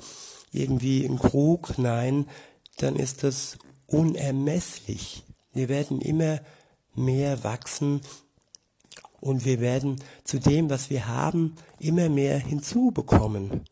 irgendwie 0.50 1.04
ein 1.06 1.20
Krug, 1.20 1.78
nein, 1.78 2.26
dann 2.82 2.96
ist 2.96 3.22
das 3.24 3.58
unermesslich. 3.86 5.24
Wir 5.52 5.68
werden 5.68 6.00
immer 6.00 6.40
mehr 6.94 7.44
wachsen 7.44 8.00
und 9.20 9.44
wir 9.44 9.60
werden 9.60 9.96
zu 10.24 10.38
dem, 10.38 10.70
was 10.70 10.90
wir 10.90 11.06
haben, 11.06 11.56
immer 11.78 12.08
mehr 12.08 12.38
hinzubekommen. 12.38 13.64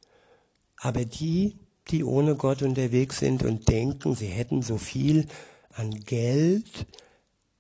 Aber 0.77 1.05
die, 1.05 1.59
die 1.89 2.05
ohne 2.05 2.37
Gott 2.37 2.63
unterwegs 2.63 3.19
sind 3.19 3.43
und 3.43 3.69
denken, 3.69 4.15
sie 4.15 4.27
hätten 4.27 4.63
so 4.63 4.77
viel 4.77 5.27
an 5.73 5.91
Geld, 5.91 6.87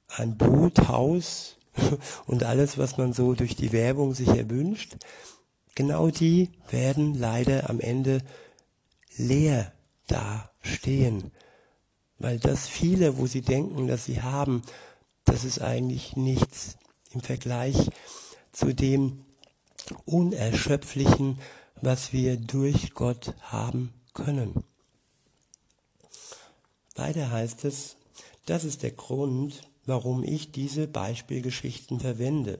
an 0.08 0.36
Boot, 0.36 0.88
Haus 0.88 1.56
und 2.26 2.44
alles, 2.44 2.78
was 2.78 2.98
man 2.98 3.12
so 3.12 3.34
durch 3.34 3.56
die 3.56 3.72
Werbung 3.72 4.14
sich 4.14 4.28
erwünscht, 4.28 4.96
genau 5.74 6.10
die 6.10 6.50
werden 6.70 7.14
leider 7.14 7.70
am 7.70 7.80
Ende 7.80 8.20
leer 9.16 9.72
dastehen. 10.68 11.32
Weil 12.18 12.38
das 12.38 12.68
viele, 12.68 13.18
wo 13.18 13.26
sie 13.26 13.42
denken, 13.42 13.86
dass 13.86 14.04
sie 14.04 14.22
haben, 14.22 14.62
das 15.24 15.44
ist 15.44 15.60
eigentlich 15.60 16.16
nichts 16.16 16.76
im 17.12 17.20
Vergleich 17.20 17.90
zu 18.52 18.74
dem 18.74 19.24
Unerschöpflichen, 20.04 21.38
was 21.80 22.12
wir 22.12 22.36
durch 22.36 22.92
Gott 22.94 23.34
haben 23.40 23.92
können. 24.14 24.64
Weiter 26.96 27.30
heißt 27.30 27.64
es, 27.64 27.96
das 28.46 28.64
ist 28.64 28.82
der 28.82 28.90
Grund, 28.90 29.62
warum 29.86 30.24
ich 30.24 30.50
diese 30.50 30.88
Beispielgeschichten 30.88 32.00
verwende. 32.00 32.58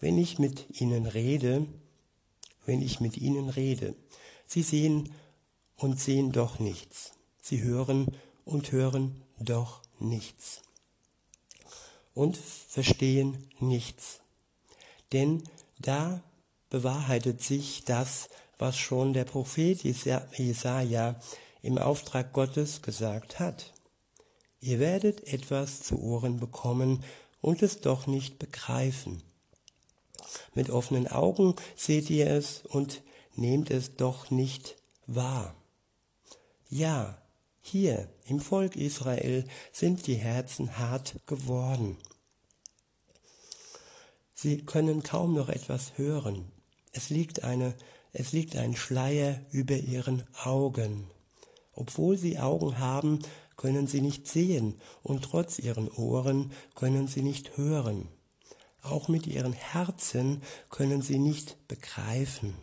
Wenn 0.00 0.18
ich 0.18 0.40
mit 0.40 0.80
ihnen 0.80 1.06
rede, 1.06 1.66
wenn 2.66 2.82
ich 2.82 2.98
mit 2.98 3.16
ihnen 3.16 3.48
rede, 3.48 3.94
sie 4.46 4.62
sehen 4.62 5.12
und 5.76 6.00
sehen 6.00 6.32
doch 6.32 6.58
nichts. 6.58 7.12
Sie 7.42 7.62
hören 7.62 8.06
und 8.44 8.70
hören 8.70 9.20
doch 9.40 9.82
nichts. 9.98 10.62
Und 12.14 12.36
verstehen 12.36 13.48
nichts. 13.58 14.20
Denn 15.12 15.42
da 15.80 16.22
bewahrheitet 16.70 17.42
sich 17.42 17.84
das, 17.84 18.28
was 18.58 18.78
schon 18.78 19.12
der 19.12 19.24
Prophet 19.24 19.82
Jesaja 19.82 21.20
im 21.62 21.78
Auftrag 21.78 22.32
Gottes 22.32 22.80
gesagt 22.80 23.40
hat. 23.40 23.72
Ihr 24.60 24.78
werdet 24.78 25.26
etwas 25.26 25.82
zu 25.82 26.00
Ohren 26.00 26.38
bekommen 26.38 27.02
und 27.40 27.62
es 27.62 27.80
doch 27.80 28.06
nicht 28.06 28.38
begreifen. 28.38 29.20
Mit 30.54 30.70
offenen 30.70 31.08
Augen 31.08 31.56
seht 31.74 32.08
ihr 32.08 32.30
es 32.30 32.62
und 32.64 33.02
nehmt 33.34 33.72
es 33.72 33.96
doch 33.96 34.30
nicht 34.30 34.76
wahr. 35.06 35.56
Ja, 36.68 37.21
hier 37.62 38.08
im 38.26 38.40
Volk 38.40 38.76
Israel 38.76 39.44
sind 39.72 40.06
die 40.06 40.16
Herzen 40.16 40.78
hart 40.78 41.14
geworden. 41.26 41.96
Sie 44.34 44.58
können 44.58 45.04
kaum 45.04 45.34
noch 45.34 45.48
etwas 45.48 45.96
hören. 45.96 46.50
Es 46.92 47.08
liegt, 47.08 47.44
eine, 47.44 47.74
es 48.12 48.32
liegt 48.32 48.56
ein 48.56 48.74
Schleier 48.74 49.40
über 49.52 49.76
ihren 49.76 50.24
Augen. 50.42 51.06
Obwohl 51.74 52.18
sie 52.18 52.38
Augen 52.38 52.78
haben, 52.78 53.20
können 53.56 53.86
sie 53.86 54.00
nicht 54.00 54.26
sehen 54.26 54.80
und 55.04 55.22
trotz 55.22 55.60
ihren 55.60 55.88
Ohren 55.88 56.52
können 56.74 57.06
sie 57.06 57.22
nicht 57.22 57.56
hören. 57.56 58.08
Auch 58.82 59.06
mit 59.06 59.28
ihren 59.28 59.52
Herzen 59.52 60.42
können 60.68 61.02
sie 61.02 61.18
nicht 61.18 61.68
begreifen. 61.68 62.54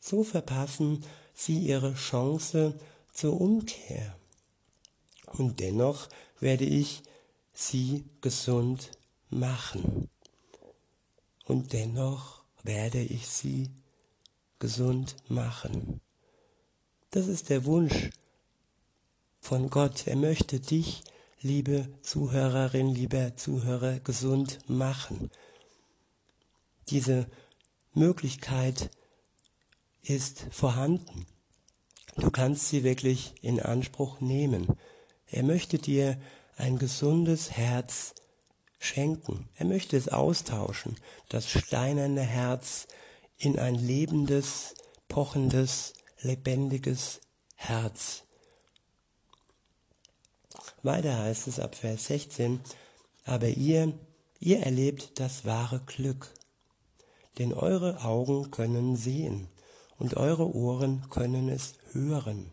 So 0.00 0.24
verpassen 0.24 1.04
sie 1.34 1.58
ihre 1.58 1.94
Chance 1.94 2.74
zur 3.12 3.40
Umkehr. 3.40 4.16
Und 5.26 5.60
dennoch 5.60 6.08
werde 6.40 6.64
ich 6.64 7.02
sie 7.52 8.04
gesund 8.20 8.90
machen. 9.28 10.08
Und 11.44 11.72
dennoch 11.72 12.42
werde 12.62 13.00
ich 13.00 13.28
sie 13.28 13.70
gesund 14.58 15.16
machen. 15.28 16.00
Das 17.10 17.26
ist 17.26 17.48
der 17.48 17.64
Wunsch 17.64 18.10
von 19.40 19.70
Gott. 19.70 20.06
Er 20.06 20.16
möchte 20.16 20.60
dich, 20.60 21.02
liebe 21.40 21.88
Zuhörerin, 22.02 22.94
lieber 22.94 23.36
Zuhörer, 23.36 23.98
gesund 24.00 24.58
machen. 24.68 25.30
Diese 26.88 27.26
Möglichkeit 27.94 28.90
ist 30.02 30.46
vorhanden. 30.50 31.26
Du 32.16 32.30
kannst 32.30 32.68
sie 32.68 32.84
wirklich 32.84 33.34
in 33.42 33.60
Anspruch 33.60 34.20
nehmen. 34.20 34.66
Er 35.26 35.42
möchte 35.42 35.78
dir 35.78 36.20
ein 36.56 36.78
gesundes 36.78 37.52
Herz 37.52 38.14
schenken. 38.78 39.48
Er 39.56 39.66
möchte 39.66 39.96
es 39.96 40.08
austauschen, 40.08 40.96
das 41.28 41.48
steinerne 41.48 42.22
Herz 42.22 42.88
in 43.38 43.58
ein 43.58 43.74
lebendes, 43.74 44.74
pochendes, 45.08 45.94
lebendiges 46.20 47.20
Herz. 47.54 48.24
Weiter 50.82 51.18
heißt 51.18 51.46
es 51.46 51.60
ab 51.60 51.74
Vers 51.74 52.06
16, 52.06 52.60
aber 53.24 53.48
ihr, 53.48 53.92
ihr 54.40 54.60
erlebt 54.60 55.20
das 55.20 55.44
wahre 55.44 55.80
Glück, 55.80 56.32
denn 57.38 57.52
eure 57.52 58.02
Augen 58.02 58.50
können 58.50 58.96
sehen 58.96 59.48
und 60.00 60.16
eure 60.16 60.52
Ohren 60.52 61.08
können 61.10 61.48
es 61.48 61.74
hören. 61.92 62.50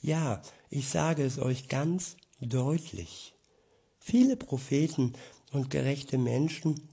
Ja, 0.00 0.42
ich 0.70 0.88
sage 0.88 1.22
es 1.22 1.38
euch 1.38 1.68
ganz 1.68 2.16
deutlich. 2.40 3.34
Viele 4.00 4.36
Propheten 4.36 5.12
und 5.52 5.70
gerechte 5.70 6.18
Menschen 6.18 6.88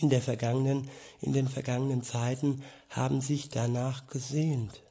in, 0.00 0.10
der 0.10 0.20
vergangenen, 0.20 0.90
in 1.20 1.32
den 1.32 1.48
vergangenen 1.48 2.02
Zeiten 2.02 2.62
haben 2.90 3.20
sich 3.20 3.48
danach 3.48 4.08
gesehnt, 4.08 4.82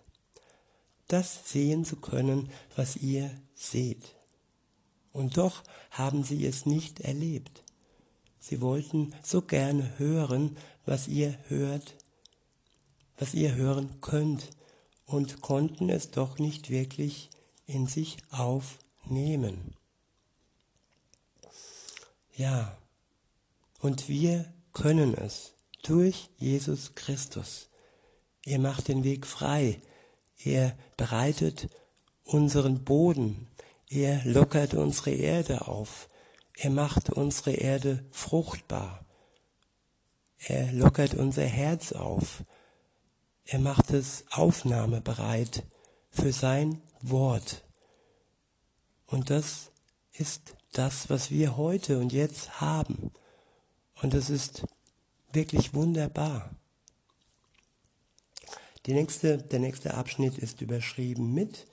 das 1.09 1.51
sehen 1.51 1.83
zu 1.83 1.97
können, 1.97 2.49
was 2.77 2.95
ihr 2.95 3.31
seht. 3.53 4.15
Und 5.11 5.37
doch 5.37 5.61
haben 5.91 6.23
sie 6.23 6.45
es 6.45 6.65
nicht 6.65 7.01
erlebt. 7.01 7.63
Sie 8.39 8.61
wollten 8.61 9.13
so 9.21 9.41
gerne 9.41 9.97
hören, 9.97 10.57
was 10.85 11.07
ihr 11.07 11.37
hört, 11.49 11.95
was 13.23 13.33
ihr 13.33 13.55
hören 13.55 14.01
könnt, 14.01 14.49
und 15.05 15.39
konnten 15.39 15.89
es 15.89 16.11
doch 16.11 16.39
nicht 16.39 16.69
wirklich 16.69 17.29
in 17.65 17.87
sich 17.87 18.17
aufnehmen. 18.31 19.75
Ja, 22.35 22.77
und 23.79 24.09
wir 24.09 24.51
können 24.73 25.13
es 25.13 25.53
durch 25.83 26.29
Jesus 26.37 26.95
Christus. 26.95 27.69
Er 28.45 28.59
macht 28.59 28.89
den 28.89 29.05
Weg 29.05 29.25
frei. 29.25 29.79
Er 30.43 30.77
bereitet 30.97 31.69
unseren 32.25 32.83
Boden 32.83 33.47
er 33.95 34.25
lockert 34.25 34.73
unsere 34.73 35.11
Erde 35.11 35.67
auf. 35.67 36.09
Er 36.57 36.71
macht 36.71 37.11
unsere 37.11 37.51
Erde 37.51 38.03
fruchtbar. 38.09 39.05
Er 40.39 40.71
lockert 40.71 41.13
unser 41.13 41.45
Herz 41.45 41.91
auf. 41.91 42.43
Er 43.45 43.59
macht 43.59 43.91
es 43.91 44.23
aufnahmebereit 44.31 45.63
für 46.11 46.31
sein 46.31 46.81
Wort. 47.01 47.63
Und 49.05 49.29
das 49.29 49.71
ist 50.13 50.55
das, 50.71 51.09
was 51.09 51.29
wir 51.29 51.57
heute 51.57 51.99
und 51.99 52.13
jetzt 52.13 52.61
haben. 52.61 53.11
Und 54.01 54.13
das 54.13 54.29
ist 54.29 54.63
wirklich 55.31 55.73
wunderbar. 55.73 56.55
Nächste, 58.87 59.37
der 59.37 59.59
nächste 59.59 59.93
Abschnitt 59.93 60.37
ist 60.37 60.61
überschrieben 60.61 61.33
mit 61.33 61.67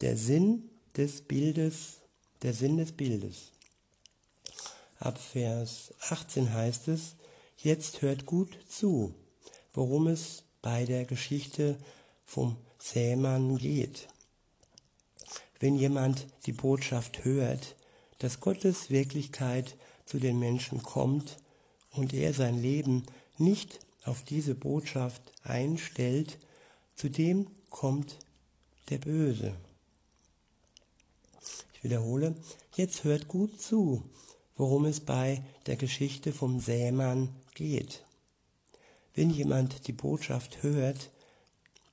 der 0.00 0.16
Sinn 0.16 0.70
des 0.96 1.22
Bildes, 1.22 1.98
der 2.42 2.54
Sinn 2.54 2.78
des 2.78 2.92
Bildes. 2.92 3.52
Ab 4.98 5.18
Vers 5.18 5.92
18 6.08 6.52
heißt 6.52 6.88
es, 6.88 7.16
jetzt 7.58 8.02
hört 8.02 8.26
gut 8.26 8.56
zu, 8.68 9.14
worum 9.72 10.06
es 10.06 10.44
bei 10.62 10.84
der 10.84 11.04
Geschichte 11.04 11.78
vom 12.24 12.56
Sämann 12.78 13.56
geht. 13.58 14.08
Wenn 15.58 15.76
jemand 15.76 16.26
die 16.46 16.52
Botschaft 16.52 17.24
hört, 17.24 17.76
dass 18.18 18.40
Gottes 18.40 18.90
Wirklichkeit 18.90 19.76
zu 20.06 20.18
den 20.18 20.38
Menschen 20.38 20.82
kommt 20.82 21.38
und 21.92 22.12
er 22.12 22.32
sein 22.34 22.60
Leben 22.60 23.04
nicht 23.38 23.80
auf 24.04 24.22
diese 24.22 24.54
Botschaft 24.54 25.22
einstellt, 25.42 26.38
zu 26.94 27.08
dem 27.08 27.46
kommt 27.68 28.18
der 28.90 28.98
Böse. 28.98 29.54
Ich 31.74 31.84
wiederhole, 31.84 32.34
jetzt 32.76 33.04
hört 33.04 33.28
gut 33.28 33.60
zu, 33.60 34.02
worum 34.56 34.84
es 34.84 35.00
bei 35.00 35.42
der 35.66 35.76
Geschichte 35.76 36.32
vom 36.32 36.60
Sämann 36.60 37.30
geht. 37.54 38.04
Wenn 39.14 39.30
jemand 39.30 39.86
die 39.86 39.92
Botschaft 39.92 40.62
hört, 40.62 41.10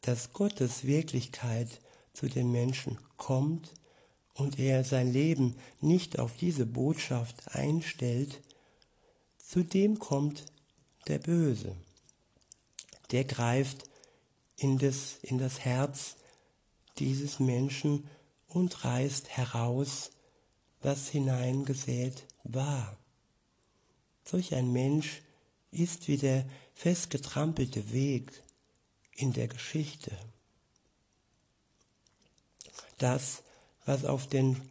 dass 0.02 0.34
Gottes 0.34 0.86
Wirklichkeit 0.86 1.82
zu 2.14 2.28
den 2.28 2.52
Menschen 2.52 2.98
kommt 3.18 3.74
und 4.36 4.60
er 4.60 4.84
sein 4.84 5.12
Leben 5.12 5.56
nicht 5.82 6.20
auf 6.20 6.36
diese 6.38 6.66
Botschaft 6.66 7.56
einstellt, 7.56 8.42
zu 9.38 9.64
dem 9.64 10.00
kommt 10.00 10.46
der 11.08 11.20
Böse. 11.20 11.76
Der 13.12 13.24
greift 13.24 13.90
in 14.58 14.78
das, 14.78 15.18
in 15.22 15.38
das 15.38 15.60
Herz 15.60 16.16
dieses 17.00 17.40
Menschen 17.40 18.10
und 18.48 18.84
reißt 18.84 19.30
heraus, 19.30 20.12
was 20.82 21.10
hineingesät 21.10 22.26
war. 22.44 22.98
Solch 24.24 24.54
ein 24.56 24.72
Mensch 24.72 25.22
ist 25.72 26.08
wie 26.08 26.18
der 26.18 26.46
festgetrampelte 26.78 27.92
Weg 27.92 28.32
in 29.12 29.34
der 29.34 29.48
Geschichte. 29.48 30.12
Das, 32.98 33.44
was 33.86 34.06
auf 34.06 34.28
den, 34.28 34.62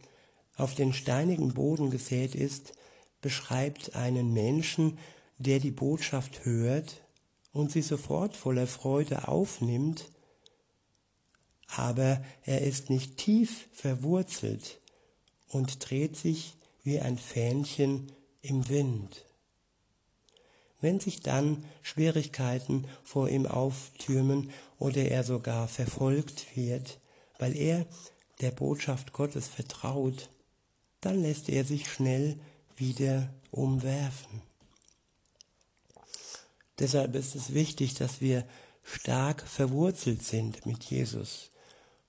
auf 0.55 0.75
den 0.75 0.93
steinigen 0.93 1.53
Boden 1.53 1.91
gesät 1.91 2.35
ist, 2.35 2.73
beschreibt 3.21 3.95
einen 3.95 4.33
Menschen, 4.33 4.97
der 5.37 5.59
die 5.59 5.71
Botschaft 5.71 6.45
hört 6.45 7.01
und 7.51 7.71
sie 7.71 7.81
sofort 7.81 8.35
voller 8.35 8.67
Freude 8.67 9.27
aufnimmt 9.27 10.09
aber 11.67 12.23
er 12.43 12.61
ist 12.61 12.89
nicht 12.89 13.17
tief 13.17 13.67
verwurzelt 13.73 14.79
und 15.47 15.89
dreht 15.89 16.15
sich 16.15 16.55
wie 16.83 16.99
ein 16.99 17.17
Fähnchen 17.17 18.11
im 18.41 18.69
Wind. 18.69 19.25
Wenn 20.79 20.99
sich 20.99 21.21
dann 21.21 21.65
Schwierigkeiten 21.81 22.85
vor 23.03 23.29
ihm 23.29 23.45
auftürmen 23.45 24.51
oder 24.77 25.05
er 25.05 25.23
sogar 25.23 25.67
verfolgt 25.67 26.55
wird, 26.55 26.99
weil 27.39 27.55
er 27.55 27.85
der 28.41 28.51
Botschaft 28.51 29.13
Gottes 29.13 29.47
vertraut, 29.47 30.29
dann 31.01 31.21
lässt 31.21 31.49
er 31.49 31.63
sich 31.63 31.89
schnell 31.89 32.39
wieder 32.75 33.33
umwerfen. 33.49 34.41
Deshalb 36.79 37.15
ist 37.15 37.35
es 37.35 37.53
wichtig, 37.53 37.95
dass 37.95 38.21
wir 38.21 38.47
stark 38.83 39.41
verwurzelt 39.41 40.23
sind 40.23 40.65
mit 40.65 40.83
Jesus, 40.83 41.49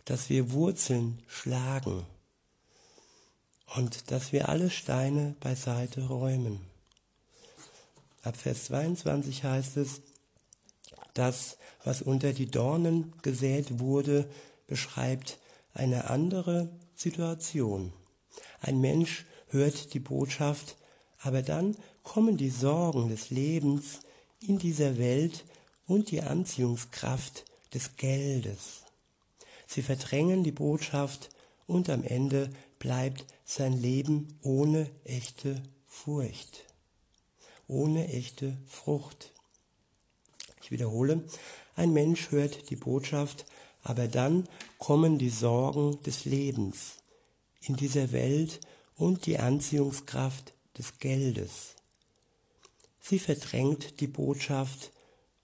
dass 0.04 0.28
wir 0.28 0.52
Wurzeln 0.52 1.22
schlagen 1.26 2.04
und 3.76 4.10
dass 4.10 4.32
wir 4.32 4.48
alle 4.48 4.70
Steine 4.70 5.34
beiseite 5.40 6.06
räumen. 6.06 6.67
Ab 8.22 8.36
Vers 8.36 8.64
22 8.64 9.44
heißt 9.44 9.76
es, 9.76 10.02
das, 11.14 11.56
was 11.84 12.02
unter 12.02 12.32
die 12.32 12.50
Dornen 12.50 13.12
gesät 13.22 13.80
wurde, 13.80 14.28
beschreibt 14.66 15.38
eine 15.74 16.10
andere 16.10 16.70
Situation. 16.94 17.92
Ein 18.60 18.80
Mensch 18.80 19.24
hört 19.48 19.94
die 19.94 20.00
Botschaft, 20.00 20.76
aber 21.20 21.42
dann 21.42 21.76
kommen 22.02 22.36
die 22.36 22.50
Sorgen 22.50 23.08
des 23.08 23.30
Lebens 23.30 24.00
in 24.40 24.58
dieser 24.58 24.98
Welt 24.98 25.44
und 25.86 26.10
die 26.10 26.22
Anziehungskraft 26.22 27.44
des 27.74 27.96
Geldes. 27.96 28.82
Sie 29.66 29.82
verdrängen 29.82 30.44
die 30.44 30.52
Botschaft 30.52 31.30
und 31.66 31.90
am 31.90 32.04
Ende 32.04 32.50
bleibt 32.78 33.26
sein 33.44 33.74
Leben 33.80 34.38
ohne 34.42 34.88
echte 35.04 35.62
Furcht, 35.86 36.64
ohne 37.68 38.08
echte 38.08 38.56
Frucht. 38.66 39.32
Ich 40.62 40.70
wiederhole, 40.70 41.22
ein 41.76 41.92
Mensch 41.92 42.30
hört 42.30 42.70
die 42.70 42.76
Botschaft, 42.76 43.46
aber 43.82 44.08
dann 44.08 44.48
kommen 44.78 45.18
die 45.18 45.30
Sorgen 45.30 46.02
des 46.02 46.24
Lebens 46.24 46.96
in 47.60 47.76
dieser 47.76 48.12
Welt 48.12 48.60
und 48.96 49.26
die 49.26 49.38
Anziehungskraft 49.38 50.54
des 50.76 50.98
Geldes. 50.98 51.76
Sie 53.00 53.18
verdrängt 53.18 54.00
die 54.00 54.06
Botschaft 54.06 54.90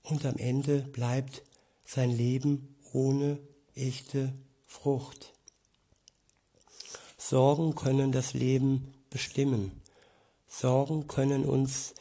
und 0.02 0.26
am 0.26 0.37
Ende 0.37 0.80
bleibt 0.80 1.42
sein 1.87 2.10
Leben 2.10 2.76
ohne 2.92 3.38
echte 3.74 4.32
Frucht. 4.66 5.32
Sorgen 7.16 7.74
können 7.74 8.12
das 8.12 8.34
Leben 8.34 8.92
bestimmen. 9.08 9.80
Sorgen 10.46 11.06
können 11.08 11.44
uns 11.44 11.94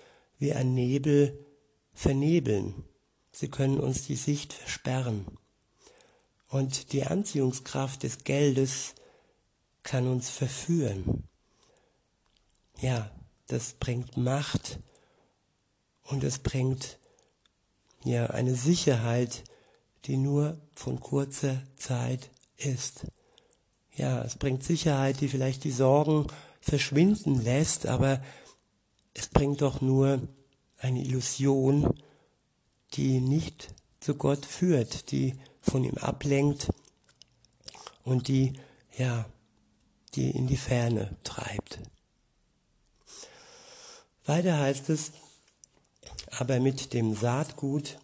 wie 0.43 0.51
ein 0.51 0.73
Nebel 0.73 1.39
vernebeln. 1.93 2.83
Sie 3.31 3.47
können 3.47 3.79
uns 3.79 4.05
die 4.05 4.17
Sicht 4.17 4.51
versperren. 4.51 5.25
Und 6.49 6.91
die 6.91 7.05
Anziehungskraft 7.05 8.03
des 8.03 8.25
Geldes 8.25 8.93
kann 9.83 10.05
uns 10.05 10.29
verführen. 10.29 11.23
Ja, 12.81 13.09
das 13.47 13.75
bringt 13.79 14.17
Macht 14.17 14.79
und 16.03 16.25
es 16.25 16.39
bringt 16.39 16.99
ja 18.03 18.25
eine 18.25 18.55
Sicherheit, 18.55 19.45
die 20.03 20.17
nur 20.17 20.57
von 20.73 20.99
kurzer 20.99 21.63
Zeit 21.77 22.29
ist. 22.57 23.05
Ja, 23.95 24.21
es 24.23 24.35
bringt 24.35 24.65
Sicherheit, 24.65 25.21
die 25.21 25.29
vielleicht 25.29 25.63
die 25.63 25.71
Sorgen 25.71 26.27
verschwinden 26.59 27.41
lässt, 27.41 27.87
aber 27.87 28.21
es 29.13 29.27
bringt 29.27 29.61
doch 29.61 29.81
nur 29.81 30.21
eine 30.77 31.01
Illusion, 31.01 31.93
die 32.93 33.19
nicht 33.19 33.73
zu 33.99 34.15
Gott 34.15 34.45
führt, 34.45 35.11
die 35.11 35.35
von 35.61 35.83
ihm 35.83 35.97
ablenkt 35.97 36.69
und 38.03 38.27
die, 38.27 38.53
ja, 38.97 39.25
die 40.15 40.31
in 40.31 40.47
die 40.47 40.57
Ferne 40.57 41.15
treibt. 41.23 41.79
Weiter 44.25 44.59
heißt 44.59 44.89
es, 44.89 45.11
aber 46.29 46.59
mit 46.59 46.93
dem 46.93 47.15
Saatgut, 47.15 47.99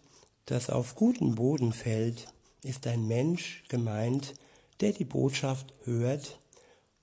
das 0.46 0.70
auf 0.70 0.94
guten 0.94 1.34
Boden 1.34 1.72
fällt, 1.72 2.32
ist 2.62 2.86
ein 2.86 3.06
Mensch 3.06 3.64
gemeint, 3.68 4.34
der 4.80 4.92
die 4.92 5.04
Botschaft 5.04 5.72
hört 5.84 6.38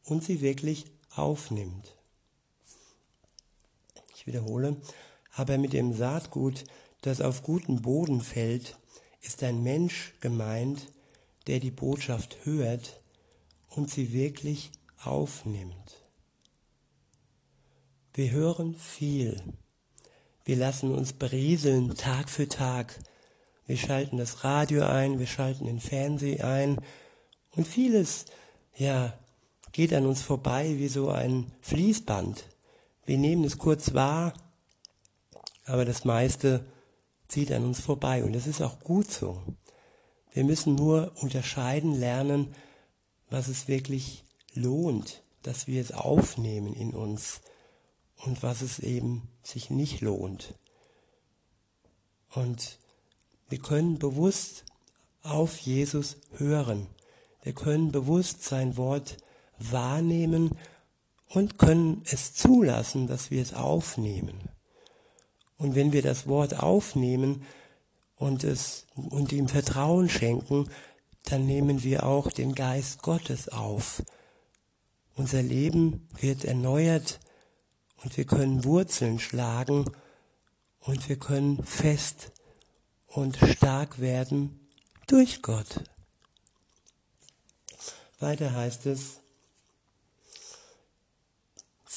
und 0.03 0.23
sie 0.23 0.41
wirklich 0.41 0.85
aufnimmt. 1.15 1.96
Wiederhole, 4.27 4.77
aber 5.33 5.57
mit 5.57 5.73
dem 5.73 5.93
Saatgut, 5.93 6.65
das 7.01 7.21
auf 7.21 7.43
guten 7.43 7.81
Boden 7.81 8.21
fällt, 8.21 8.77
ist 9.21 9.43
ein 9.43 9.63
Mensch 9.63 10.13
gemeint, 10.19 10.91
der 11.47 11.59
die 11.59 11.71
Botschaft 11.71 12.37
hört 12.43 13.01
und 13.69 13.89
sie 13.89 14.13
wirklich 14.13 14.71
aufnimmt. 15.03 16.03
Wir 18.13 18.31
hören 18.31 18.75
viel, 18.75 19.41
wir 20.47 20.55
lassen 20.55 20.93
uns 20.93 21.13
berieseln 21.13 21.95
Tag 21.95 22.29
für 22.29 22.47
Tag. 22.47 22.97
Wir 23.65 23.75
schalten 23.75 24.17
das 24.17 24.45
Radio 24.45 24.85
ein, 24.85 25.19
wir 25.19 25.27
schalten 25.27 25.65
den 25.65 25.81
Fernseher 25.81 26.47
ein 26.47 26.77
und 27.51 27.67
vieles, 27.67 28.25
ja, 28.77 29.13
geht 29.73 29.93
an 29.93 30.05
uns 30.05 30.21
vorbei 30.21 30.75
wie 30.77 30.87
so 30.87 31.09
ein 31.09 31.51
Fließband. 31.59 32.45
Wir 33.07 33.17
nehmen 33.17 33.45
es 33.45 33.57
kurz 33.57 33.93
wahr, 33.93 34.33
aber 35.63 35.85
das 35.85 36.03
meiste 36.03 36.65
zieht 37.29 37.53
an 37.53 37.63
uns 37.63 37.79
vorbei 37.79 38.25
und 38.25 38.33
das 38.33 38.47
ist 38.47 38.61
auch 38.61 38.81
gut 38.81 39.09
so. 39.09 39.41
Wir 40.31 40.43
müssen 40.43 40.75
nur 40.75 41.13
unterscheiden 41.21 41.93
lernen, 41.93 42.53
was 43.29 43.47
es 43.47 43.69
wirklich 43.69 44.25
lohnt, 44.53 45.23
dass 45.41 45.67
wir 45.67 45.79
es 45.81 45.93
aufnehmen 45.93 46.73
in 46.73 46.93
uns 46.93 47.39
und 48.17 48.43
was 48.43 48.61
es 48.61 48.79
eben 48.79 49.29
sich 49.41 49.69
nicht 49.69 50.01
lohnt. 50.01 50.53
Und 52.33 52.77
wir 53.47 53.59
können 53.59 53.99
bewusst 53.99 54.65
auf 55.23 55.57
Jesus 55.59 56.17
hören. 56.33 56.87
Wir 57.41 57.53
können 57.53 57.93
bewusst 57.93 58.43
sein 58.43 58.75
Wort 58.75 59.15
wahrnehmen 59.59 60.57
und 61.29 61.57
können 61.57 62.03
es 62.05 62.33
zulassen, 62.33 63.07
dass 63.07 63.31
wir 63.31 63.41
es 63.41 63.53
aufnehmen. 63.53 64.49
Und 65.57 65.75
wenn 65.75 65.91
wir 65.91 66.01
das 66.01 66.27
Wort 66.27 66.59
aufnehmen 66.59 67.45
und 68.15 68.43
es 68.43 68.85
und 68.95 69.31
ihm 69.31 69.47
Vertrauen 69.47 70.09
schenken, 70.09 70.69
dann 71.25 71.45
nehmen 71.45 71.83
wir 71.83 72.05
auch 72.05 72.31
den 72.31 72.55
Geist 72.55 73.01
Gottes 73.01 73.49
auf. 73.49 74.03
Unser 75.15 75.41
Leben 75.41 76.07
wird 76.19 76.45
erneuert 76.45 77.19
und 78.03 78.15
wir 78.17 78.25
können 78.25 78.63
Wurzeln 78.63 79.19
schlagen 79.19 79.85
und 80.79 81.09
wir 81.09 81.17
können 81.17 81.63
fest 81.63 82.31
und 83.07 83.37
stark 83.37 83.99
werden 83.99 84.67
durch 85.07 85.41
Gott. 85.41 85.83
Weiter 88.19 88.53
heißt 88.53 88.85
es, 88.85 89.19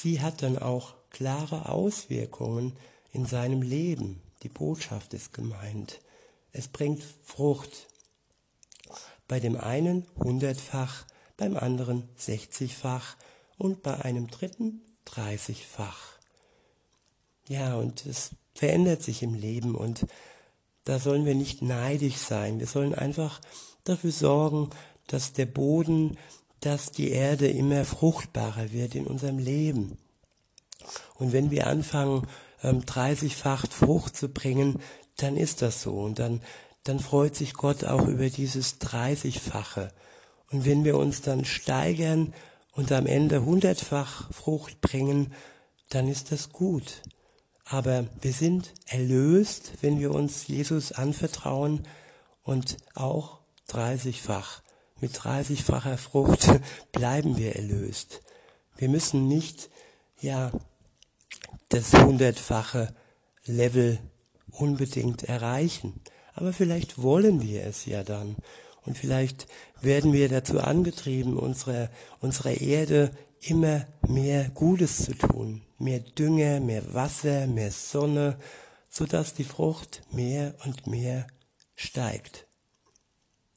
sie 0.01 0.21
hat 0.21 0.41
dann 0.41 0.57
auch 0.57 0.95
klare 1.09 1.69
Auswirkungen 1.69 2.73
in 3.13 3.25
seinem 3.25 3.61
Leben. 3.61 4.21
Die 4.43 4.49
Botschaft 4.49 5.13
ist 5.13 5.33
gemeint. 5.33 6.01
Es 6.51 6.67
bringt 6.67 7.03
Frucht. 7.23 7.87
Bei 9.27 9.39
dem 9.39 9.55
einen 9.57 10.05
hundertfach, 10.17 11.05
beim 11.37 11.55
anderen 11.55 12.09
sechzigfach 12.15 13.15
und 13.57 13.83
bei 13.83 14.01
einem 14.01 14.27
dritten 14.27 14.81
30-fach. 15.07 16.17
Ja, 17.47 17.75
und 17.75 18.05
es 18.05 18.31
verändert 18.53 19.01
sich 19.03 19.23
im 19.23 19.33
Leben 19.33 19.75
und 19.75 20.05
da 20.83 20.99
sollen 20.99 21.25
wir 21.25 21.35
nicht 21.35 21.61
neidisch 21.61 22.17
sein. 22.17 22.59
Wir 22.59 22.67
sollen 22.67 22.95
einfach 22.95 23.39
dafür 23.83 24.11
sorgen, 24.11 24.69
dass 25.07 25.33
der 25.33 25.45
Boden, 25.45 26.17
dass 26.61 26.91
die 26.91 27.09
Erde 27.11 27.47
immer 27.47 27.85
fruchtbarer 27.85 28.71
wird 28.71 28.95
in 28.95 29.05
unserem 29.05 29.37
Leben. 29.37 29.97
Und 31.15 31.33
wenn 31.33 31.51
wir 31.51 31.67
anfangen, 31.67 32.27
30-fach 32.63 33.63
ähm, 33.65 33.71
Frucht 33.71 34.15
zu 34.15 34.29
bringen, 34.29 34.79
dann 35.17 35.37
ist 35.37 35.61
das 35.61 35.81
so. 35.81 35.99
Und 35.99 36.19
dann, 36.19 36.41
dann 36.83 36.99
freut 36.99 37.35
sich 37.35 37.53
Gott 37.53 37.83
auch 37.83 38.07
über 38.07 38.29
dieses 38.29 38.79
30-fache. 38.79 39.89
Und 40.51 40.65
wenn 40.65 40.83
wir 40.83 40.97
uns 40.97 41.21
dann 41.21 41.45
steigern 41.45 42.33
und 42.73 42.91
am 42.91 43.05
Ende 43.05 43.43
hundertfach 43.45 44.31
Frucht 44.31 44.81
bringen, 44.81 45.33
dann 45.89 46.07
ist 46.07 46.31
das 46.31 46.49
gut. 46.49 47.01
Aber 47.65 48.05
wir 48.21 48.33
sind 48.33 48.73
erlöst, 48.85 49.73
wenn 49.81 49.99
wir 49.99 50.11
uns 50.11 50.47
Jesus 50.47 50.91
anvertrauen 50.91 51.87
und 52.43 52.77
auch 52.95 53.39
dreißigfach. 53.67 54.61
Mit 55.01 55.11
dreißigfacher 55.21 55.97
Frucht 55.97 56.47
bleiben 56.91 57.37
wir 57.37 57.55
erlöst. 57.55 58.21
Wir 58.77 58.87
müssen 58.87 59.27
nicht 59.27 59.69
ja, 60.21 60.51
das 61.69 61.93
hundertfache 61.93 62.93
Level 63.45 63.99
unbedingt 64.51 65.23
erreichen. 65.23 65.99
Aber 66.33 66.53
vielleicht 66.53 67.01
wollen 67.01 67.41
wir 67.41 67.65
es 67.65 67.85
ja 67.85 68.03
dann. 68.03 68.35
Und 68.83 68.97
vielleicht 68.97 69.47
werden 69.81 70.13
wir 70.13 70.29
dazu 70.29 70.59
angetrieben, 70.59 71.37
unsere, 71.37 71.89
unsere 72.19 72.53
Erde 72.53 73.11
immer 73.41 73.85
mehr 74.07 74.49
Gutes 74.49 75.05
zu 75.05 75.13
tun. 75.13 75.61
Mehr 75.77 75.99
Dünger, 75.99 76.59
mehr 76.59 76.93
Wasser, 76.93 77.47
mehr 77.47 77.71
Sonne, 77.71 78.37
sodass 78.89 79.33
die 79.33 79.43
Frucht 79.43 80.01
mehr 80.11 80.53
und 80.65 80.87
mehr 80.87 81.27
steigt. 81.75 82.45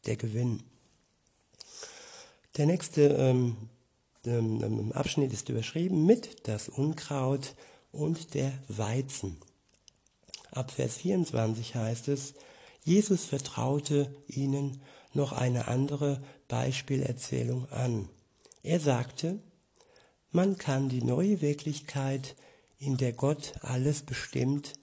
Der 0.07 0.17
Gewinn. 0.17 0.63
Der 2.57 2.67
nächste 2.67 3.09
ähm, 3.09 3.57
ähm, 4.25 4.63
ähm 4.63 4.93
Abschnitt 4.93 5.33
ist 5.33 5.49
überschrieben 5.49 6.07
mit 6.07 6.49
das 6.49 6.69
Unkraut 6.69 7.55
und 7.91 8.35
der 8.35 8.53
Weizen. 8.69 9.39
Ab 10.53 10.71
Vers 10.71 10.99
24 10.99 11.75
heißt 11.75 12.09
es, 12.09 12.35
Jesus 12.85 13.25
vertraute 13.25 14.15
ihnen 14.29 14.81
noch 15.15 15.33
eine 15.33 15.69
andere 15.69 16.23
Beispielerzählung 16.49 17.71
an. 17.73 18.09
Er 18.63 18.79
sagte, 18.79 19.41
man 20.31 20.59
kann 20.59 20.89
die 20.89 21.03
neue 21.03 21.41
Wirklichkeit, 21.41 22.37
in 22.79 22.97
der 22.97 23.13
Gott 23.13 23.55
alles 23.63 24.03
bestimmt, 24.03 24.75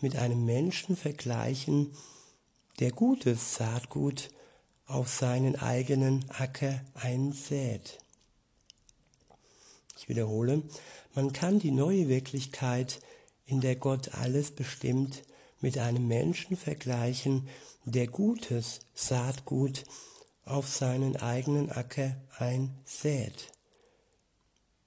mit 0.00 0.16
einem 0.16 0.44
Menschen 0.44 0.96
vergleichen, 0.96 1.92
der 2.80 2.90
gutes 2.90 3.54
Saatgut 3.54 4.30
auf 4.86 5.08
seinen 5.08 5.56
eigenen 5.56 6.24
Acker 6.30 6.80
einsät. 6.94 7.98
Ich 9.96 10.08
wiederhole, 10.08 10.62
man 11.14 11.32
kann 11.32 11.58
die 11.58 11.70
neue 11.70 12.08
Wirklichkeit, 12.08 13.00
in 13.46 13.60
der 13.60 13.76
Gott 13.76 14.14
alles 14.14 14.50
bestimmt, 14.50 15.22
mit 15.60 15.78
einem 15.78 16.06
Menschen 16.06 16.56
vergleichen, 16.56 17.48
der 17.84 18.06
gutes 18.06 18.80
Saatgut 18.94 19.84
auf 20.44 20.68
seinen 20.68 21.16
eigenen 21.16 21.70
Acker 21.70 22.16
einsät. 22.36 23.52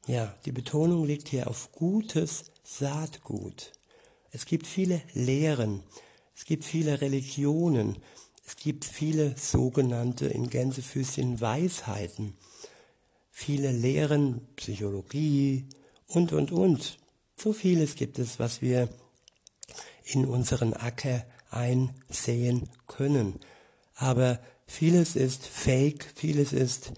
Ja, 0.05 0.35
die 0.45 0.51
Betonung 0.51 1.05
liegt 1.05 1.27
hier 1.29 1.47
auf 1.47 1.71
gutes 1.71 2.45
Saatgut. 2.63 3.71
Es 4.31 4.45
gibt 4.45 4.67
viele 4.67 5.01
Lehren, 5.13 5.83
es 6.35 6.45
gibt 6.45 6.63
viele 6.63 7.01
Religionen, 7.01 7.97
es 8.47 8.55
gibt 8.55 8.85
viele 8.85 9.37
sogenannte 9.37 10.25
in 10.27 10.49
Gänsefüßchen 10.49 11.41
Weisheiten, 11.41 12.37
viele 13.29 13.73
Lehren, 13.73 14.47
Psychologie 14.55 15.65
und, 16.07 16.31
und, 16.31 16.53
und. 16.53 16.97
So 17.35 17.51
vieles 17.51 17.95
gibt 17.95 18.19
es, 18.19 18.39
was 18.39 18.61
wir 18.61 18.87
in 20.05 20.25
unseren 20.25 20.73
Acker 20.73 21.25
einsehen 21.49 22.69
können. 22.87 23.41
Aber 23.95 24.39
vieles 24.65 25.17
ist 25.17 25.45
Fake, 25.45 26.13
vieles 26.15 26.53
ist 26.53 26.93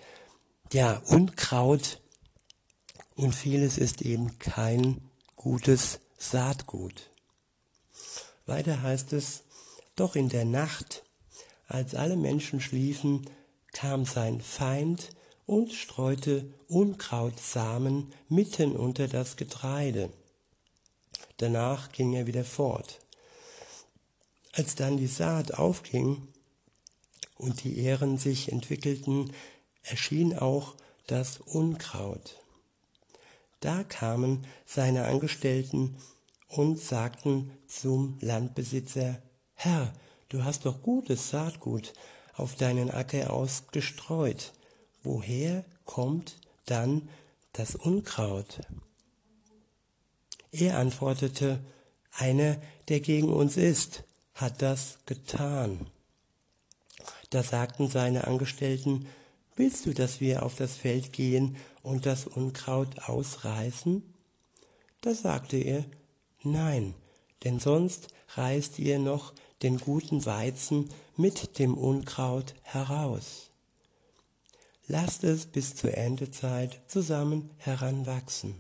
ja 0.72 1.02
Unkraut 1.08 2.00
und 3.16 3.34
vieles 3.34 3.80
ist 3.80 4.04
eben 4.04 4.38
kein 4.38 5.02
gutes 5.36 6.00
Saatgut. 6.20 7.10
Weiter 8.46 8.84
heißt 8.84 9.14
es, 9.14 9.44
doch 9.96 10.16
in 10.16 10.30
der 10.30 10.46
Nacht, 10.46 11.04
als 11.70 11.96
alle 11.96 12.18
Menschen 12.18 12.60
schliefen, 12.60 13.30
kam 13.72 14.04
sein 14.06 14.42
Feind 14.42 15.12
und 15.46 15.72
streute 15.72 16.52
Unkrautsamen 16.68 18.12
mitten 18.28 18.76
unter 18.76 19.08
das 19.08 19.38
Getreide. 19.38 20.12
Danach 21.38 21.92
ging 21.92 22.14
er 22.14 22.28
wieder 22.28 22.44
fort. 22.44 23.00
Als 24.52 24.76
dann 24.76 24.98
die 24.98 25.08
Saat 25.08 25.54
aufging 25.54 26.28
und 27.38 27.64
die 27.64 27.78
Ähren 27.78 28.18
sich 28.18 28.52
entwickelten, 28.52 29.32
erschien 29.84 30.38
auch 30.38 30.76
das 31.08 31.38
Unkraut. 31.38 32.42
Da 33.60 33.84
kamen 33.84 34.46
seine 34.66 35.06
Angestellten 35.06 35.98
und 36.48 36.80
sagten 36.80 37.52
zum 37.68 38.18
Landbesitzer, 38.22 39.22
Herr, 39.54 39.94
du 40.30 40.44
hast 40.44 40.66
doch 40.66 40.82
gutes 40.82 41.30
Saatgut 41.30 41.94
auf 42.34 42.56
deinen 42.56 42.90
Acker 42.90 43.34
ausgestreut. 43.34 44.54
Woher 45.04 45.66
kommt 45.86 46.38
dann 46.66 47.10
das 47.54 47.76
Unkraut? 47.76 48.62
Er 50.52 50.78
antwortete, 50.78 51.60
einer, 52.12 52.58
der 52.88 53.00
gegen 53.02 53.32
uns 53.32 53.58
ist, 53.58 54.04
hat 54.34 54.62
das 54.62 55.00
getan. 55.06 55.88
Da 57.30 57.44
sagten 57.44 57.88
seine 57.88 58.26
Angestellten, 58.26 59.08
willst 59.56 59.86
du, 59.86 59.94
dass 59.94 60.20
wir 60.20 60.44
auf 60.44 60.56
das 60.56 60.76
Feld 60.76 61.14
gehen 61.14 61.58
und 61.84 62.06
das 62.06 62.26
Unkraut 62.26 63.08
ausreißen? 63.08 64.02
Da 65.02 65.14
sagte 65.14 65.58
er, 65.58 65.86
nein, 66.44 66.96
denn 67.44 67.60
sonst 67.60 68.08
reißt 68.36 68.80
ihr 68.80 69.00
noch 69.00 69.34
den 69.62 69.78
guten 69.78 70.26
Weizen 70.26 70.90
mit 71.16 71.60
dem 71.60 71.76
Unkraut 71.76 72.56
heraus. 72.64 73.50
Lasst 74.88 75.24
es 75.24 75.46
bis 75.46 75.76
zur 75.76 75.92
Erntezeit 75.92 76.82
zusammen 76.88 77.52
heranwachsen. 77.58 78.56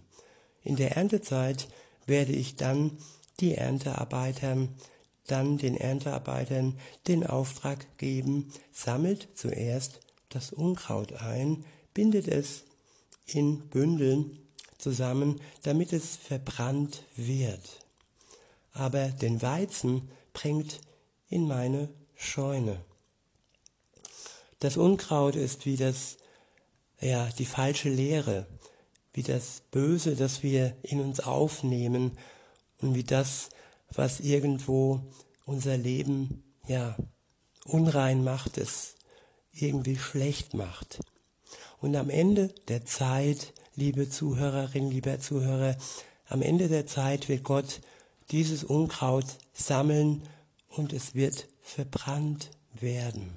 In 0.63 0.75
der 0.75 0.95
Erntezeit 0.95 1.67
werde 2.05 2.33
ich 2.33 2.55
dann 2.55 2.97
die 3.39 3.55
Erntearbeitern, 3.55 4.69
dann 5.25 5.57
den 5.57 5.75
Erntearbeitern 5.75 6.77
den 7.07 7.25
Auftrag 7.25 7.97
geben, 7.97 8.51
sammelt 8.71 9.29
zuerst 9.35 10.01
das 10.29 10.51
Unkraut 10.51 11.13
ein, 11.13 11.65
bindet 11.93 12.27
es 12.27 12.65
in 13.25 13.67
Bündeln 13.69 14.37
zusammen, 14.77 15.39
damit 15.63 15.93
es 15.93 16.15
verbrannt 16.15 17.03
wird. 17.15 17.85
Aber 18.73 19.07
den 19.09 19.41
Weizen 19.41 20.09
bringt 20.33 20.79
in 21.29 21.47
meine 21.47 21.89
Scheune. 22.15 22.81
Das 24.59 24.75
Unkraut 24.75 25.35
ist 25.35 25.65
wie 25.65 25.77
das, 25.77 26.17
ja, 26.99 27.29
die 27.37 27.45
falsche 27.45 27.89
Lehre, 27.89 28.45
wie 29.13 29.23
das 29.23 29.61
Böse, 29.71 30.15
das 30.15 30.43
wir 30.43 30.75
in 30.83 30.99
uns 30.99 31.21
aufnehmen 31.21 32.17
und 32.81 32.95
wie 32.95 33.03
das, 33.03 33.49
was 33.91 34.19
irgendwo 34.19 35.01
unser 35.45 35.77
Leben 35.77 36.43
ja 36.67 36.97
unrein 37.65 38.23
macht, 38.23 38.57
es 38.57 38.95
irgendwie 39.53 39.97
schlecht 39.97 40.53
macht. 40.53 40.99
Und 41.79 41.95
am 41.95 42.09
Ende 42.09 42.49
der 42.67 42.85
Zeit, 42.85 43.53
liebe 43.75 44.09
Zuhörerin, 44.09 44.89
lieber 44.89 45.19
Zuhörer, 45.19 45.77
am 46.27 46.41
Ende 46.41 46.67
der 46.67 46.85
Zeit 46.85 47.29
wird 47.29 47.43
Gott 47.43 47.81
dieses 48.31 48.63
Unkraut 48.63 49.25
sammeln 49.53 50.23
und 50.69 50.93
es 50.93 51.15
wird 51.15 51.47
verbrannt 51.61 52.51
werden. 52.73 53.31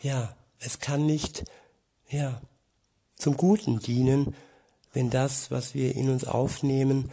Ja, 0.00 0.36
es 0.58 0.80
kann 0.80 1.06
nicht, 1.06 1.44
ja, 2.08 2.40
zum 3.16 3.36
Guten 3.36 3.78
dienen, 3.78 4.34
wenn 4.92 5.10
das, 5.10 5.50
was 5.50 5.74
wir 5.74 5.94
in 5.94 6.10
uns 6.10 6.24
aufnehmen 6.24 7.10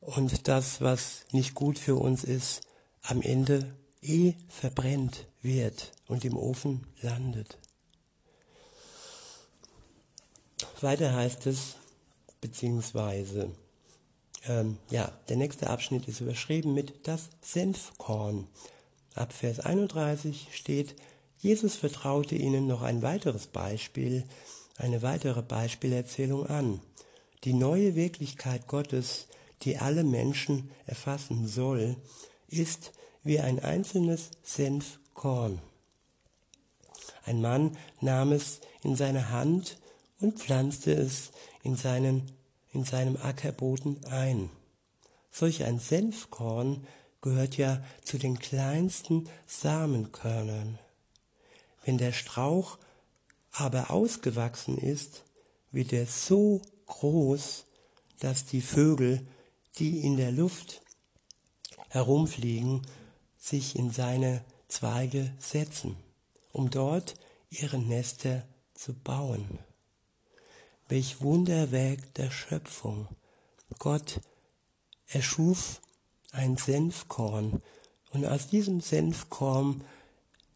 und 0.00 0.48
das, 0.48 0.80
was 0.80 1.24
nicht 1.32 1.54
gut 1.54 1.78
für 1.78 1.96
uns 1.96 2.24
ist, 2.24 2.62
am 3.02 3.22
Ende 3.22 3.74
eh 4.02 4.34
verbrennt 4.48 5.26
wird 5.42 5.92
und 6.06 6.24
im 6.24 6.36
Ofen 6.36 6.86
landet. 7.00 7.58
Weiter 10.80 11.14
heißt 11.14 11.46
es, 11.46 11.76
beziehungsweise, 12.40 13.50
ähm, 14.46 14.78
ja, 14.90 15.12
der 15.28 15.36
nächste 15.36 15.70
Abschnitt 15.70 16.08
ist 16.08 16.20
überschrieben 16.20 16.74
mit 16.74 17.06
das 17.06 17.30
Senfkorn. 17.40 18.46
Ab 19.14 19.32
Vers 19.32 19.60
31 19.60 20.48
steht, 20.52 20.96
Jesus 21.38 21.76
vertraute 21.76 22.34
ihnen 22.34 22.66
noch 22.66 22.82
ein 22.82 23.02
weiteres 23.02 23.46
Beispiel, 23.46 24.24
eine 24.76 25.02
weitere 25.02 25.42
Beispielerzählung 25.42 26.46
an. 26.46 26.80
Die 27.44 27.52
neue 27.52 27.94
Wirklichkeit 27.94 28.66
Gottes, 28.66 29.28
die 29.62 29.78
alle 29.78 30.04
Menschen 30.04 30.70
erfassen 30.86 31.46
soll, 31.46 31.96
ist 32.48 32.92
wie 33.22 33.40
ein 33.40 33.60
einzelnes 33.60 34.30
Senfkorn. 34.42 35.60
Ein 37.24 37.40
Mann 37.40 37.76
nahm 38.00 38.32
es 38.32 38.60
in 38.82 38.96
seine 38.96 39.30
Hand 39.30 39.78
und 40.20 40.38
pflanzte 40.38 40.92
es 40.92 41.30
in, 41.62 41.76
seinen, 41.76 42.32
in 42.74 42.84
seinem 42.84 43.16
Ackerboden 43.16 44.04
ein. 44.04 44.50
Solch 45.30 45.64
ein 45.64 45.78
Senfkorn 45.78 46.86
gehört 47.22 47.56
ja 47.56 47.82
zu 48.02 48.18
den 48.18 48.38
kleinsten 48.38 49.28
Samenkörnern. 49.46 50.78
Wenn 51.84 51.98
der 51.98 52.12
Strauch 52.12 52.78
aber 53.52 53.90
ausgewachsen 53.90 54.76
ist, 54.76 55.24
wird 55.70 55.92
er 55.92 56.06
so 56.06 56.60
groß, 56.86 57.64
dass 58.20 58.44
die 58.44 58.60
Vögel, 58.60 59.26
die 59.78 60.00
in 60.00 60.16
der 60.16 60.32
Luft 60.32 60.82
herumfliegen, 61.88 62.82
sich 63.38 63.76
in 63.76 63.90
seine 63.90 64.44
Zweige 64.68 65.32
setzen, 65.38 65.96
um 66.52 66.70
dort 66.70 67.14
ihre 67.50 67.78
Nester 67.78 68.44
zu 68.74 68.94
bauen. 68.94 69.58
Welch 70.88 71.22
Wunderwerk 71.22 72.12
der 72.14 72.30
Schöpfung. 72.30 73.08
Gott 73.78 74.20
erschuf 75.06 75.80
ein 76.30 76.56
Senfkorn 76.56 77.62
und 78.10 78.26
aus 78.26 78.48
diesem 78.48 78.80
Senfkorn 78.80 79.82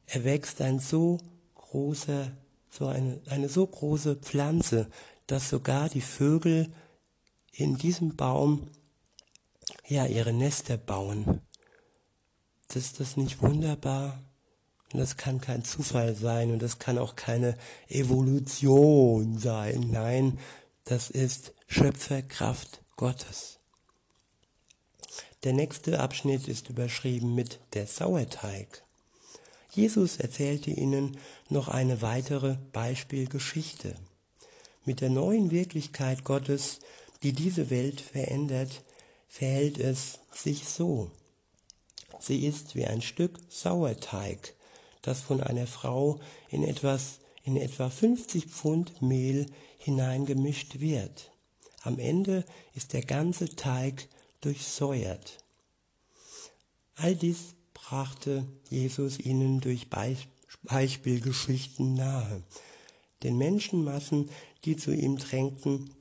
erwächst 0.06 0.60
ein 0.60 0.80
so 0.80 1.18
großer, 1.54 2.30
so 2.70 2.86
eine, 2.86 3.20
eine 3.26 3.48
so 3.48 3.66
große 3.66 4.16
Pflanze, 4.16 4.90
dass 5.26 5.48
sogar 5.48 5.88
die 5.88 6.02
Vögel 6.02 6.72
in 7.52 7.76
diesem 7.76 8.14
Baum 8.14 8.68
ja 9.86 10.06
ihre 10.06 10.32
Nester 10.32 10.76
bauen. 10.76 11.40
Ist 12.74 13.00
das 13.00 13.16
nicht 13.16 13.42
wunderbar? 13.42 14.22
Und 14.92 15.00
das 15.00 15.16
kann 15.16 15.40
kein 15.40 15.64
Zufall 15.64 16.14
sein 16.14 16.50
und 16.50 16.62
das 16.62 16.78
kann 16.78 16.98
auch 16.98 17.14
keine 17.14 17.56
Evolution 17.88 19.38
sein. 19.38 19.88
Nein, 19.90 20.38
das 20.84 21.10
ist 21.10 21.52
Schöpferkraft 21.66 22.82
Gottes. 22.96 23.58
Der 25.44 25.52
nächste 25.52 26.00
Abschnitt 26.00 26.48
ist 26.48 26.70
überschrieben 26.70 27.34
mit 27.34 27.60
der 27.74 27.86
Sauerteig. 27.86 28.82
Jesus 29.70 30.16
erzählte 30.16 30.70
ihnen 30.70 31.18
noch 31.50 31.68
eine 31.68 32.02
weitere 32.02 32.56
Beispielgeschichte. 32.72 33.94
Mit 34.84 35.02
der 35.02 35.10
neuen 35.10 35.50
Wirklichkeit 35.50 36.24
Gottes, 36.24 36.80
die 37.22 37.32
diese 37.32 37.68
Welt 37.70 38.00
verändert, 38.00 38.82
verhält 39.28 39.78
es 39.78 40.20
sich 40.32 40.66
so. 40.66 41.10
Sie 42.18 42.46
ist 42.46 42.74
wie 42.74 42.86
ein 42.86 43.02
Stück 43.02 43.38
Sauerteig, 43.48 44.54
das 45.02 45.20
von 45.20 45.40
einer 45.40 45.66
Frau 45.66 46.20
in 46.50 46.64
etwas 46.64 47.20
in 47.44 47.56
etwa 47.56 47.88
50 47.88 48.46
Pfund 48.46 49.00
Mehl 49.00 49.46
hineingemischt 49.78 50.80
wird. 50.80 51.32
Am 51.82 51.98
Ende 51.98 52.44
ist 52.74 52.92
der 52.92 53.02
ganze 53.02 53.56
Teig 53.56 54.08
durchsäuert. 54.42 55.38
All 56.96 57.14
dies 57.16 57.54
brachte 57.72 58.46
Jesus 58.68 59.18
ihnen 59.18 59.60
durch 59.60 59.88
Beispielgeschichten 60.64 61.94
nahe. 61.94 62.42
Den 63.22 63.38
Menschenmassen, 63.38 64.28
die 64.64 64.76
zu 64.76 64.92
ihm 64.92 65.16
drängten, 65.16 65.94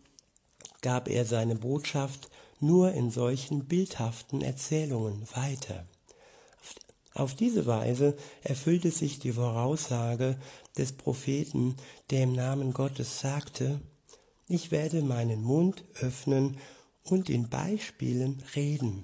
gab 0.82 1.08
er 1.08 1.24
seine 1.26 1.56
Botschaft 1.56 2.30
nur 2.60 2.92
in 2.92 3.10
solchen 3.10 3.66
bildhaften 3.66 4.42
Erzählungen 4.42 5.26
weiter. 5.34 5.86
Auf 7.18 7.34
diese 7.34 7.66
Weise 7.66 8.16
erfüllte 8.44 8.92
sich 8.92 9.18
die 9.18 9.32
Voraussage 9.32 10.38
des 10.78 10.92
Propheten, 10.92 11.76
der 12.12 12.22
im 12.22 12.34
Namen 12.34 12.74
Gottes 12.74 13.20
sagte, 13.20 13.82
ich 14.48 14.70
werde 14.70 15.02
meinen 15.02 15.42
Mund 15.42 15.84
öffnen 15.96 16.58
und 17.02 17.28
in 17.32 17.50
Beispielen 17.50 18.44
reden. 18.56 19.04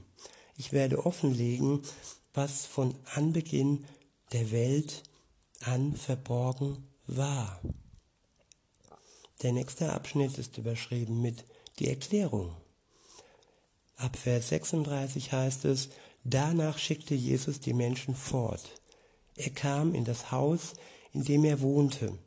Ich 0.57 0.73
werde 0.73 1.07
offenlegen, 1.07 1.81
was 2.35 2.67
von 2.67 2.93
Anbeginn 3.15 3.83
der 4.31 4.51
Welt 4.51 5.01
an 5.61 5.95
verborgen 5.95 6.87
war. 7.07 7.61
Der 9.41 9.53
nächste 9.53 9.91
Abschnitt 9.91 10.37
ist 10.37 10.59
überschrieben 10.59 11.19
mit 11.19 11.45
die 11.79 11.89
Erklärung. 11.89 12.55
Ab 13.95 14.17
Vers 14.17 14.49
36 14.49 15.31
heißt 15.31 15.65
es, 15.65 15.89
Danach 16.23 16.77
schickte 16.77 17.15
Jesus 17.15 17.59
die 17.59 17.73
Menschen 17.73 18.15
fort. 18.15 18.79
Er 19.35 19.49
kam 19.49 19.93
in 19.93 20.05
das 20.05 20.31
Haus, 20.31 20.73
in 21.11 21.23
dem 21.23 21.43
er 21.43 21.61
wohnte. 21.61 22.17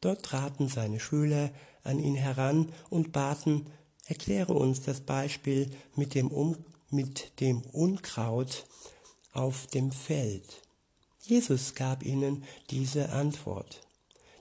Dort 0.00 0.24
traten 0.24 0.68
seine 0.68 1.00
Schüler 1.00 1.50
an 1.82 1.98
ihn 1.98 2.16
heran 2.16 2.72
und 2.90 3.12
baten, 3.12 3.66
erkläre 4.04 4.52
uns 4.52 4.82
das 4.82 5.00
Beispiel 5.00 5.70
mit 5.94 6.14
dem, 6.14 6.28
um, 6.28 6.56
mit 6.90 7.40
dem 7.40 7.62
Unkraut 7.62 8.66
auf 9.32 9.66
dem 9.68 9.90
Feld. 9.90 10.62
Jesus 11.20 11.74
gab 11.74 12.04
ihnen 12.04 12.44
diese 12.70 13.10
Antwort. 13.10 13.80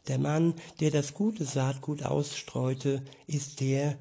Der 0.08 0.20
Mann, 0.20 0.54
der 0.80 0.92
das 0.92 1.14
gute 1.14 1.46
Saatgut 1.46 2.04
ausstreute, 2.04 3.04
ist 3.26 3.60
der, 3.60 3.98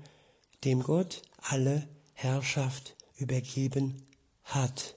dem 0.64 0.82
Gott 0.82 1.22
alle 1.40 1.88
Herrschaft 2.12 2.94
übergeben 3.16 4.02
hat. 4.44 4.94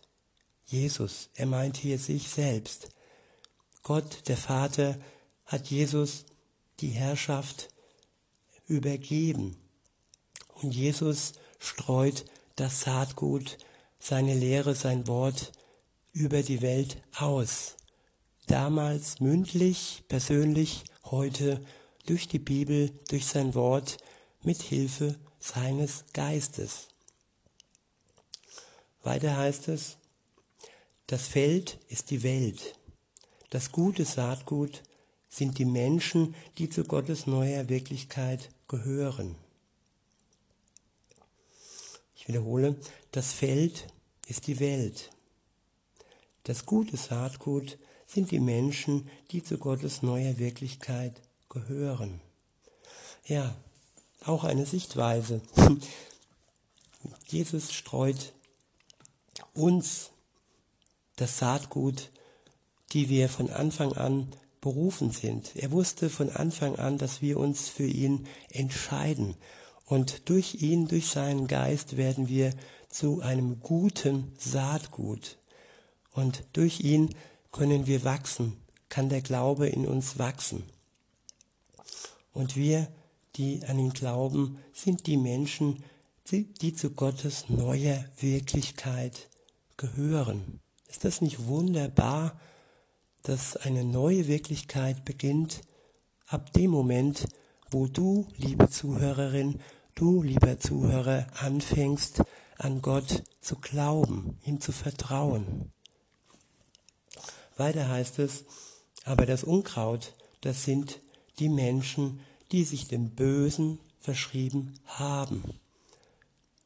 Jesus, 0.67 1.29
er 1.33 1.45
meint 1.45 1.77
hier 1.77 1.97
sich 1.97 2.27
selbst. 2.27 2.89
Gott, 3.83 4.27
der 4.27 4.35
Vater, 4.35 4.99
hat 5.45 5.67
Jesus 5.67 6.25
die 6.81 6.89
Herrschaft 6.89 7.69
übergeben. 8.67 9.55
Und 10.61 10.75
Jesus 10.75 11.33
streut 11.57 12.25
das 12.57 12.81
Saatgut, 12.81 13.57
seine 13.97 14.35
Lehre, 14.35 14.75
sein 14.75 15.07
Wort 15.07 15.53
über 16.11 16.43
die 16.43 16.61
Welt 16.61 17.01
aus. 17.17 17.77
Damals 18.47 19.21
mündlich, 19.21 20.03
persönlich, 20.09 20.83
heute 21.05 21.65
durch 22.05 22.27
die 22.27 22.39
Bibel, 22.39 22.91
durch 23.07 23.25
sein 23.25 23.55
Wort, 23.55 23.97
mit 24.41 24.61
Hilfe 24.61 25.15
seines 25.39 26.05
Geistes. 26.13 26.89
Weiter 29.03 29.37
heißt 29.37 29.69
es, 29.69 29.97
das 31.07 31.27
Feld 31.27 31.79
ist 31.87 32.11
die 32.11 32.23
Welt. 32.23 32.75
Das 33.49 33.71
gute 33.71 34.03
Saatgut 34.03 34.83
sind 35.29 35.57
die 35.57 35.65
Menschen, 35.65 36.35
die 36.57 36.69
zu 36.69 36.83
Gottes 36.83 37.27
neuer 37.27 37.69
Wirklichkeit 37.69 38.49
gehören. 38.67 39.35
Ich 42.15 42.27
wiederhole, 42.27 42.75
das 43.11 43.31
Feld 43.31 43.87
ist 44.27 44.47
die 44.47 44.59
Welt. 44.59 45.11
Das 46.43 46.65
gute 46.65 46.97
Saatgut 46.97 47.77
sind 48.05 48.31
die 48.31 48.39
Menschen, 48.39 49.09
die 49.31 49.43
zu 49.43 49.57
Gottes 49.57 50.01
neuer 50.01 50.37
Wirklichkeit 50.37 51.21
gehören. 51.49 52.19
Ja, 53.25 53.55
auch 54.25 54.43
eine 54.43 54.65
Sichtweise. 54.65 55.41
Jesus 57.27 57.73
streut 57.73 58.33
uns 59.53 60.11
das 61.17 61.37
Saatgut, 61.37 62.09
die 62.93 63.09
wir 63.09 63.27
von 63.27 63.49
Anfang 63.49 63.93
an 63.93 64.29
berufen 64.61 65.11
sind. 65.11 65.55
Er 65.55 65.71
wusste 65.71 66.09
von 66.09 66.29
Anfang 66.29 66.77
an, 66.77 66.97
dass 66.97 67.21
wir 67.21 67.37
uns 67.37 67.69
für 67.69 67.85
ihn 67.85 68.25
entscheiden. 68.49 69.35
Und 69.85 70.29
durch 70.29 70.55
ihn, 70.55 70.87
durch 70.87 71.07
seinen 71.07 71.47
Geist 71.47 71.97
werden 71.97 72.27
wir 72.27 72.53
zu 72.89 73.21
einem 73.21 73.59
guten 73.59 74.33
Saatgut. 74.37 75.37
Und 76.11 76.43
durch 76.53 76.79
ihn 76.81 77.13
können 77.51 77.87
wir 77.87 78.03
wachsen, 78.03 78.57
kann 78.89 79.09
der 79.09 79.21
Glaube 79.21 79.67
in 79.67 79.85
uns 79.85 80.17
wachsen. 80.17 80.63
Und 82.33 82.55
wir, 82.55 82.87
die 83.35 83.63
an 83.65 83.79
ihn 83.79 83.93
glauben, 83.93 84.59
sind 84.73 85.07
die 85.07 85.17
Menschen, 85.17 85.83
die, 86.31 86.73
zu 86.75 86.89
Gottes 86.89 87.45
neuer 87.47 88.03
Wirklichkeit 88.19 89.29
gehören. 89.77 90.59
Ist 90.97 91.05
das 91.05 91.21
nicht 91.21 91.45
wunderbar, 91.45 92.39
dass 93.21 93.55
eine 93.55 93.83
neue 93.83 94.27
Wirklichkeit 94.27 95.05
beginnt 95.05 95.61
ab 96.25 96.51
dem 96.53 96.71
Moment, 96.71 97.27
wo 97.69 97.85
du, 97.85 98.25
liebe 98.35 98.67
Zuhörerin, 98.67 99.59
du, 99.93 100.23
lieber 100.23 100.59
Zuhörer, 100.59 101.27
anfängst, 101.39 102.23
an 102.57 102.81
Gott 102.81 103.21
zu 103.41 103.57
glauben, 103.57 104.39
ihm 104.43 104.59
zu 104.59 104.71
vertrauen. 104.71 105.71
Weiter 107.57 107.87
heißt 107.89 108.17
es, 108.17 108.45
aber 109.03 109.27
das 109.27 109.43
Unkraut, 109.43 110.15
das 110.41 110.63
sind 110.63 110.99
die 111.37 111.49
Menschen, 111.49 112.21
die 112.51 112.63
sich 112.63 112.87
dem 112.87 113.11
Bösen 113.11 113.77
verschrieben 113.99 114.79
haben. 114.87 115.43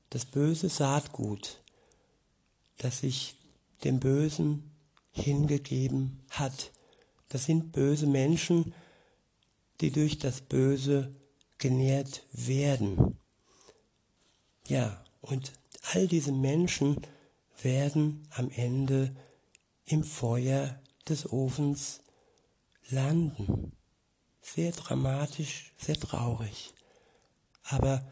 Das 0.09 0.23
böse 0.23 0.69
Saatgut, 0.69 1.61
das 2.77 2.99
sich 2.99 3.35
dem 3.83 3.99
Bösen 3.99 4.71
hingegeben 5.11 6.23
hat. 6.29 6.71
Das 7.29 7.45
sind 7.45 7.71
böse 7.71 8.07
Menschen, 8.07 8.73
die 9.79 9.91
durch 9.91 10.19
das 10.19 10.41
Böse 10.41 11.13
genährt 11.57 12.23
werden. 12.31 13.17
Ja, 14.67 15.03
und 15.21 15.53
all 15.93 16.07
diese 16.07 16.31
Menschen 16.31 16.97
werden 17.61 18.27
am 18.31 18.49
Ende 18.51 19.15
im 19.85 20.03
Feuer 20.03 20.79
des 21.07 21.31
Ofens 21.31 22.01
landen. 22.89 23.71
Sehr 24.41 24.71
dramatisch, 24.71 25.73
sehr 25.77 25.99
traurig. 25.99 26.73
Aber 27.63 28.03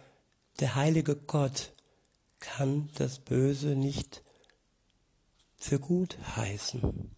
Der 0.60 0.76
heilige 0.76 1.16
Gott 1.16 1.72
kann 2.40 2.90
das 2.96 3.20
Böse 3.20 3.76
nicht 3.76 4.24
für 5.60 5.80
gut 5.80 6.18
heißen. 6.36 7.12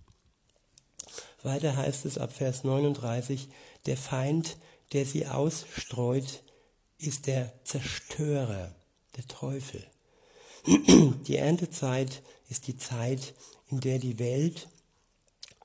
Weiter 1.44 1.76
heißt 1.76 2.06
es 2.06 2.18
ab 2.18 2.34
Vers 2.34 2.64
39, 2.64 3.50
der 3.86 3.98
Feind, 3.98 4.58
der 4.94 5.06
sie 5.06 5.28
ausstreut, 5.28 6.44
ist 6.98 7.28
der 7.28 7.52
Zerstörer, 7.64 8.76
der 9.18 9.28
Teufel. 9.28 9.84
Die 11.28 11.38
Erntezeit 11.38 12.22
ist 12.50 12.68
die 12.68 12.78
Zeit, 12.78 13.34
in 13.70 13.80
der 13.80 13.98
die 13.98 14.20
Welt 14.20 14.68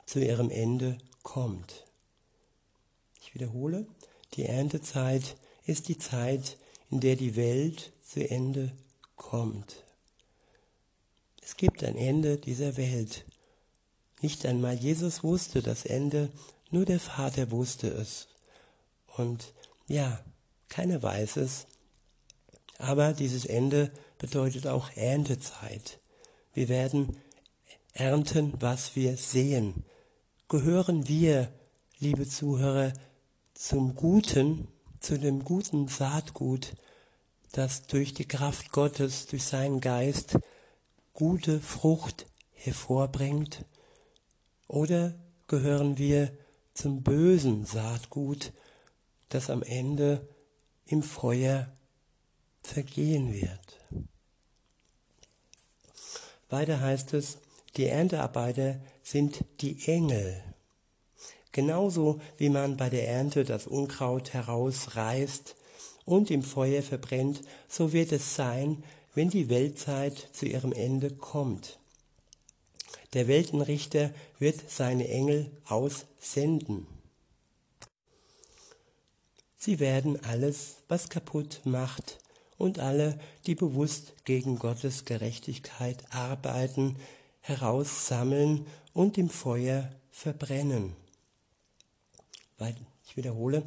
zu 0.07 0.21
ihrem 0.21 0.51
Ende 0.51 0.97
kommt. 1.23 1.85
Ich 3.21 3.35
wiederhole, 3.35 3.87
die 4.35 4.45
Erntezeit 4.45 5.37
ist 5.67 5.89
die 5.89 5.99
Zeit, 5.99 6.57
in 6.91 7.01
der 7.01 7.17
die 7.17 7.35
Welt 7.35 7.93
zu 8.07 8.27
Ende 8.29 8.73
kommt. 9.17 9.85
Es 11.47 11.57
gibt 11.57 11.85
ein 11.85 11.97
Ende 11.97 12.39
dieser 12.39 12.77
Welt. 12.77 13.25
Nicht 14.21 14.45
einmal 14.45 14.75
Jesus 14.75 15.23
wusste 15.23 15.63
das 15.63 15.87
Ende, 15.87 16.29
nur 16.73 16.85
der 16.85 16.99
Vater 16.99 17.53
wusste 17.53 17.87
es. 17.87 18.27
Und 19.17 19.55
ja, 19.87 20.25
keiner 20.69 21.01
weiß 21.05 21.37
es. 21.37 21.69
Aber 22.79 23.13
dieses 23.13 23.45
Ende 23.45 23.93
bedeutet 24.19 24.67
auch 24.67 24.91
Erntezeit. 24.97 26.01
Wir 26.53 26.69
werden 26.69 27.17
ernten, 27.93 28.53
was 28.59 28.97
wir 28.97 29.17
sehen. 29.17 29.85
Gehören 30.49 31.07
wir, 31.07 31.53
liebe 32.01 32.29
Zuhörer, 32.29 32.93
zum 33.55 33.95
Guten, 33.95 34.67
zu 34.99 35.17
dem 35.17 35.45
guten 35.45 35.87
Saatgut, 35.87 36.73
das 37.53 37.87
durch 37.87 38.15
die 38.15 38.27
Kraft 38.27 38.73
Gottes, 38.73 39.27
durch 39.27 39.45
seinen 39.45 39.81
Geist 39.81 40.39
gute 41.17 41.61
Frucht 41.61 42.27
hervorbringt? 42.53 43.65
Oder 44.69 45.15
gehören 45.49 45.97
wir 45.97 46.31
zum 46.75 47.03
bösen 47.03 47.65
Saatgut, 47.65 48.53
das 49.31 49.49
am 49.49 49.63
Ende 49.63 50.29
im 50.85 51.03
Feuer 51.03 51.73
vergehen 52.63 53.33
wird? 53.33 54.07
Weiter 56.51 56.81
heißt 56.81 57.15
es, 57.15 57.39
die 57.77 57.87
Erntearbeiter 57.87 58.79
sind 59.03 59.43
die 59.63 59.89
Engel. 59.89 60.43
Genauso 61.51 62.21
wie 62.37 62.51
man 62.51 62.77
bei 62.77 62.91
der 62.91 63.09
Ernte 63.09 63.45
das 63.45 63.67
Unkraut 63.67 64.35
herausreißt 64.35 65.57
und 66.05 66.31
im 66.31 66.43
Feuer 66.43 66.83
verbrennt, 66.83 67.41
so 67.69 67.95
wird 67.95 68.13
es 68.13 68.37
sein, 68.37 68.85
wenn 69.17 69.31
die 69.31 69.49
Weltzeit 69.49 70.29
zu 70.33 70.47
ihrem 70.47 70.73
Ende 70.73 71.11
kommt. 71.11 71.79
Der 73.15 73.27
Weltenrichter 73.29 74.13
wird 74.39 74.71
seine 74.71 75.09
Engel 75.09 75.51
aussenden. 75.65 76.87
Sie 79.57 79.81
werden 79.81 80.23
alles, 80.23 80.77
was 80.87 81.09
kaputt 81.09 81.63
macht, 81.65 82.19
und 82.59 82.79
alle, 82.79 83.19
die 83.47 83.55
bewusst 83.55 84.15
gegen 84.25 84.59
Gottes 84.59 85.05
Gerechtigkeit 85.05 86.05
arbeiten, 86.11 86.97
heraussammeln 87.41 88.67
und 88.93 89.19
im 89.19 89.29
Feuer 89.29 89.91
verbrennen. 90.11 90.95
Ich 93.05 93.17
wiederhole, 93.17 93.63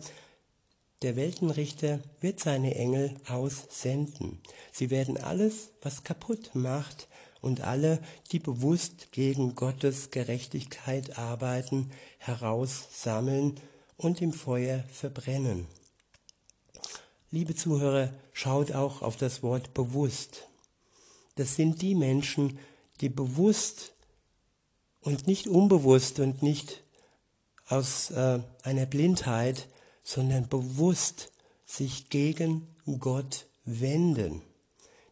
der 1.01 1.15
Weltenrichter 1.15 1.99
wird 2.19 2.39
seine 2.39 2.75
Engel 2.75 3.15
aussenden. 3.27 4.41
Sie 4.71 4.89
werden 4.89 5.17
alles, 5.17 5.69
was 5.81 6.03
kaputt 6.03 6.51
macht, 6.53 7.07
und 7.41 7.61
alle, 7.61 7.99
die 8.31 8.39
bewusst 8.39 9.11
gegen 9.11 9.55
Gottes 9.55 10.11
Gerechtigkeit 10.11 11.17
arbeiten, 11.17 11.91
heraussammeln 12.17 13.55
und 13.97 14.21
im 14.21 14.33
Feuer 14.33 14.83
verbrennen. 14.91 15.67
Liebe 17.31 17.55
Zuhörer, 17.55 18.11
schaut 18.33 18.71
auch 18.71 19.01
auf 19.01 19.15
das 19.15 19.43
Wort 19.43 19.73
bewusst. 19.73 20.47
Das 21.35 21.55
sind 21.55 21.81
die 21.81 21.95
Menschen, 21.95 22.59
die 23.01 23.09
bewusst 23.09 23.93
und 25.01 25.27
nicht 25.27 25.47
unbewusst 25.47 26.19
und 26.19 26.41
nicht 26.41 26.81
aus 27.67 28.11
äh, 28.11 28.39
einer 28.63 28.85
Blindheit, 28.85 29.67
sondern 30.09 30.49
bewusst 30.49 31.31
sich 31.67 32.09
gegen 32.09 32.67
Gott 32.97 33.45
wenden, 33.63 34.41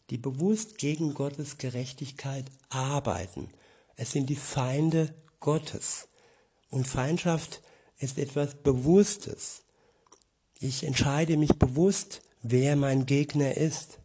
die 0.09 0.17
bewusst 0.17 0.79
gegen 0.79 1.13
Gottes 1.13 1.59
Gerechtigkeit 1.59 2.45
arbeiten. 2.69 3.47
Es 3.95 4.11
sind 4.11 4.27
die 4.27 4.35
Feinde 4.35 5.13
Gottes. 5.39 6.07
Und 6.71 6.87
Feindschaft 6.87 7.61
ist 7.99 8.17
etwas 8.17 8.55
Bewusstes. 8.55 9.61
Ich 10.59 10.83
entscheide 10.83 11.37
mich 11.37 11.53
bewusst, 11.59 12.23
wer 12.41 12.75
mein 12.75 13.05
Gegner 13.05 13.55
ist. 13.55 13.99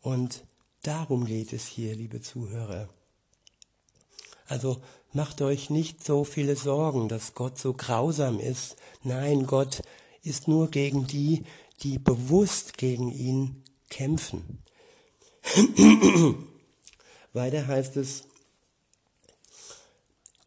Und 0.00 0.42
darum 0.82 1.26
geht 1.26 1.52
es 1.52 1.68
hier, 1.68 1.94
liebe 1.94 2.20
Zuhörer. 2.20 2.88
Also 4.46 4.82
macht 5.12 5.42
euch 5.42 5.70
nicht 5.70 6.04
so 6.04 6.24
viele 6.24 6.56
Sorgen, 6.56 7.08
dass 7.08 7.34
Gott 7.34 7.58
so 7.58 7.74
grausam 7.74 8.40
ist. 8.40 8.76
Nein, 9.02 9.46
Gott 9.46 9.82
ist 10.22 10.48
nur 10.48 10.70
gegen 10.70 11.06
die, 11.06 11.44
die 11.82 11.98
bewusst 11.98 12.78
gegen 12.78 13.10
ihn 13.10 13.62
kämpfen. 13.90 14.62
Weiter 17.32 17.66
heißt 17.66 17.96
es, 17.96 18.24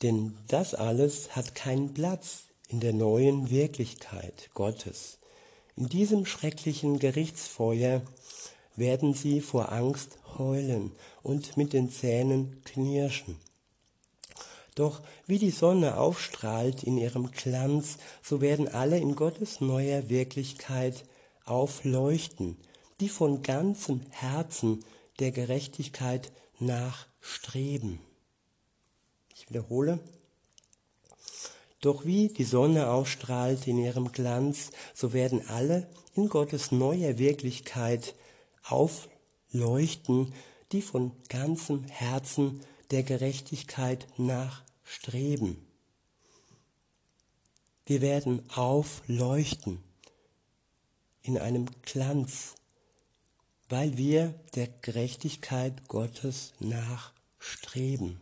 denn 0.02 0.38
das 0.48 0.74
alles 0.74 1.36
hat 1.36 1.56
keinen 1.56 1.94
Platz 1.94 2.44
in 2.70 2.80
der 2.80 2.94
neuen 2.94 3.50
Wirklichkeit 3.50 4.50
Gottes. 4.54 5.18
In 5.76 5.90
diesem 5.90 6.26
schrecklichen 6.26 7.00
Gerichtsfeuer 7.00 8.02
werden 8.76 9.14
sie 9.14 9.42
vor 9.42 9.72
Angst 9.72 10.18
heulen 10.38 10.92
und 11.24 11.58
mit 11.58 11.74
den 11.74 11.90
Zähnen 11.90 12.62
knirschen. 12.66 13.38
Doch 14.76 15.02
wie 15.26 15.40
die 15.40 15.52
Sonne 15.52 15.98
aufstrahlt 15.98 16.84
in 16.84 16.98
ihrem 16.98 17.32
Glanz, 17.32 17.98
so 18.22 18.42
werden 18.42 18.68
alle 18.68 18.98
in 18.98 19.16
Gottes 19.16 19.62
neuer 19.62 20.10
Wirklichkeit 20.10 21.06
aufleuchten, 21.46 22.58
die 23.00 23.08
von 23.08 23.42
ganzem 23.42 24.02
Herzen 24.10 24.84
der 25.20 25.32
Gerechtigkeit 25.32 26.32
nachstreben. 26.60 28.00
Ich 29.34 29.50
wiederhole, 29.50 30.00
doch 31.80 32.06
wie 32.06 32.30
die 32.30 32.44
Sonne 32.44 32.90
ausstrahlt 32.90 33.68
in 33.68 33.78
ihrem 33.78 34.12
Glanz, 34.12 34.72
so 34.94 35.14
werden 35.14 35.48
alle 35.48 35.88
in 36.16 36.28
Gottes 36.30 36.72
neuer 36.72 37.18
Wirklichkeit 37.18 38.16
aufleuchten, 38.64 40.34
die 40.72 40.82
von 40.82 41.12
ganzem 41.30 41.86
Herzen 41.86 42.62
der 42.92 43.04
Gerechtigkeit 43.04 44.08
nachstreben. 44.86 45.58
Wir 47.86 48.02
werden 48.02 48.48
aufleuchten 48.50 49.84
in 51.22 51.38
einem 51.38 51.68
Glanz, 51.82 52.56
weil 53.70 53.98
wir 53.98 54.34
der 54.56 54.68
Gerechtigkeit 54.68 55.88
Gottes 55.88 56.54
nachstreben. 56.60 58.20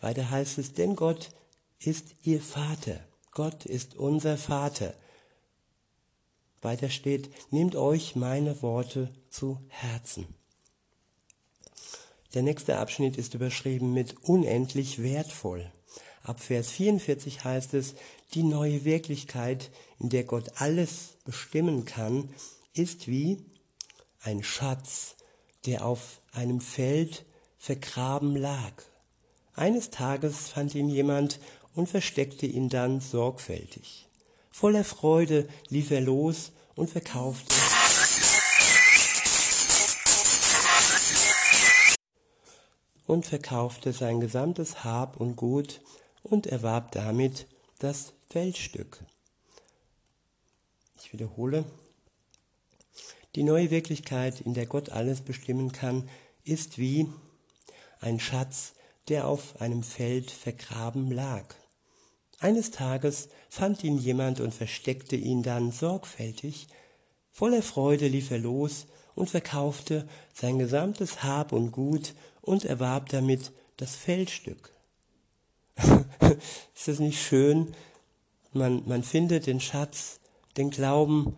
Weiter 0.00 0.30
heißt 0.30 0.58
es, 0.58 0.72
denn 0.72 0.96
Gott 0.96 1.30
ist 1.78 2.14
ihr 2.22 2.40
Vater. 2.40 3.00
Gott 3.32 3.66
ist 3.66 3.96
unser 3.96 4.38
Vater. 4.38 4.94
Weiter 6.62 6.90
steht, 6.90 7.30
nehmt 7.52 7.76
euch 7.76 8.16
meine 8.16 8.60
Worte 8.62 9.12
zu 9.28 9.58
Herzen. 9.68 10.39
Der 12.34 12.42
nächste 12.42 12.78
Abschnitt 12.78 13.16
ist 13.16 13.34
überschrieben 13.34 13.92
mit 13.92 14.14
unendlich 14.22 15.02
wertvoll. 15.02 15.70
Ab 16.22 16.40
Vers 16.40 16.70
44 16.70 17.44
heißt 17.44 17.74
es, 17.74 17.94
die 18.34 18.42
neue 18.42 18.84
Wirklichkeit, 18.84 19.70
in 19.98 20.10
der 20.10 20.24
Gott 20.24 20.50
alles 20.56 21.16
bestimmen 21.24 21.84
kann, 21.84 22.28
ist 22.72 23.08
wie 23.08 23.38
ein 24.22 24.44
Schatz, 24.44 25.16
der 25.66 25.84
auf 25.84 26.20
einem 26.32 26.60
Feld 26.60 27.24
vergraben 27.58 28.36
lag. 28.36 28.72
Eines 29.54 29.90
Tages 29.90 30.48
fand 30.48 30.74
ihn 30.74 30.88
jemand 30.88 31.40
und 31.74 31.88
versteckte 31.88 32.46
ihn 32.46 32.68
dann 32.68 33.00
sorgfältig. 33.00 34.06
Voller 34.50 34.84
Freude 34.84 35.48
lief 35.68 35.90
er 35.90 36.00
los 36.00 36.52
und 36.74 36.90
verkaufte 36.90 37.54
und 43.10 43.26
verkaufte 43.26 43.92
sein 43.92 44.20
gesamtes 44.20 44.84
Hab 44.84 45.16
und 45.16 45.34
Gut 45.34 45.80
und 46.22 46.46
erwarb 46.46 46.92
damit 46.92 47.48
das 47.80 48.12
Feldstück. 48.28 49.02
Ich 50.96 51.12
wiederhole, 51.12 51.64
Die 53.34 53.42
neue 53.42 53.70
Wirklichkeit, 53.70 54.40
in 54.40 54.54
der 54.54 54.66
Gott 54.66 54.90
alles 54.90 55.22
bestimmen 55.22 55.72
kann, 55.72 56.08
ist 56.44 56.78
wie 56.78 57.08
ein 58.00 58.20
Schatz, 58.20 58.74
der 59.08 59.26
auf 59.26 59.60
einem 59.60 59.82
Feld 59.82 60.30
vergraben 60.30 61.10
lag. 61.10 61.44
Eines 62.38 62.70
Tages 62.70 63.28
fand 63.48 63.82
ihn 63.82 63.98
jemand 63.98 64.38
und 64.38 64.54
versteckte 64.54 65.16
ihn 65.16 65.42
dann 65.42 65.72
sorgfältig. 65.72 66.68
Voller 67.32 67.62
Freude 67.62 68.06
lief 68.06 68.30
er 68.30 68.38
los 68.38 68.86
und 69.16 69.30
verkaufte 69.30 70.08
sein 70.32 70.60
gesamtes 70.60 71.24
Hab 71.24 71.52
und 71.52 71.72
Gut 71.72 72.14
und 72.40 72.64
erwarb 72.64 73.08
damit 73.08 73.52
das 73.76 73.96
Feldstück. 73.96 74.72
ist 76.74 76.88
das 76.88 76.98
nicht 76.98 77.22
schön? 77.22 77.74
Man, 78.52 78.82
man 78.86 79.02
findet 79.02 79.46
den 79.46 79.60
Schatz, 79.60 80.20
den 80.56 80.70
Glauben 80.70 81.36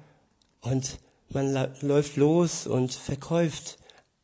und 0.60 0.98
man 1.28 1.52
läuft 1.80 2.16
los 2.16 2.66
und 2.66 2.92
verkauft 2.92 3.78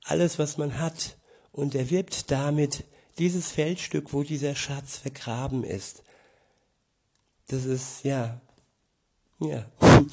alles, 0.05 0.39
was 0.39 0.57
man 0.59 0.79
hat 0.79 1.17
und 1.53 1.75
erwirbt 1.75 2.31
damit 2.31 2.85
dieses 3.19 3.51
Feldstück, 3.51 4.13
wo 4.13 4.23
dieser 4.23 4.55
Schatz 4.55 4.97
vergraben 4.97 5.65
ist. 5.65 6.03
Das 7.49 7.65
ist, 7.65 8.05
ja, 8.05 8.41
ja, 9.41 9.67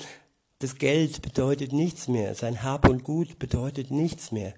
das 0.60 0.78
Geld 0.78 1.22
bedeutet 1.22 1.74
nichts 1.74 2.08
mehr, 2.08 2.36
sein 2.36 2.64
Hab 2.64 2.88
und 2.88 3.04
Gut 3.04 3.40
bedeutet 3.40 3.92
nichts 3.92 4.32
mehr. 4.32 4.54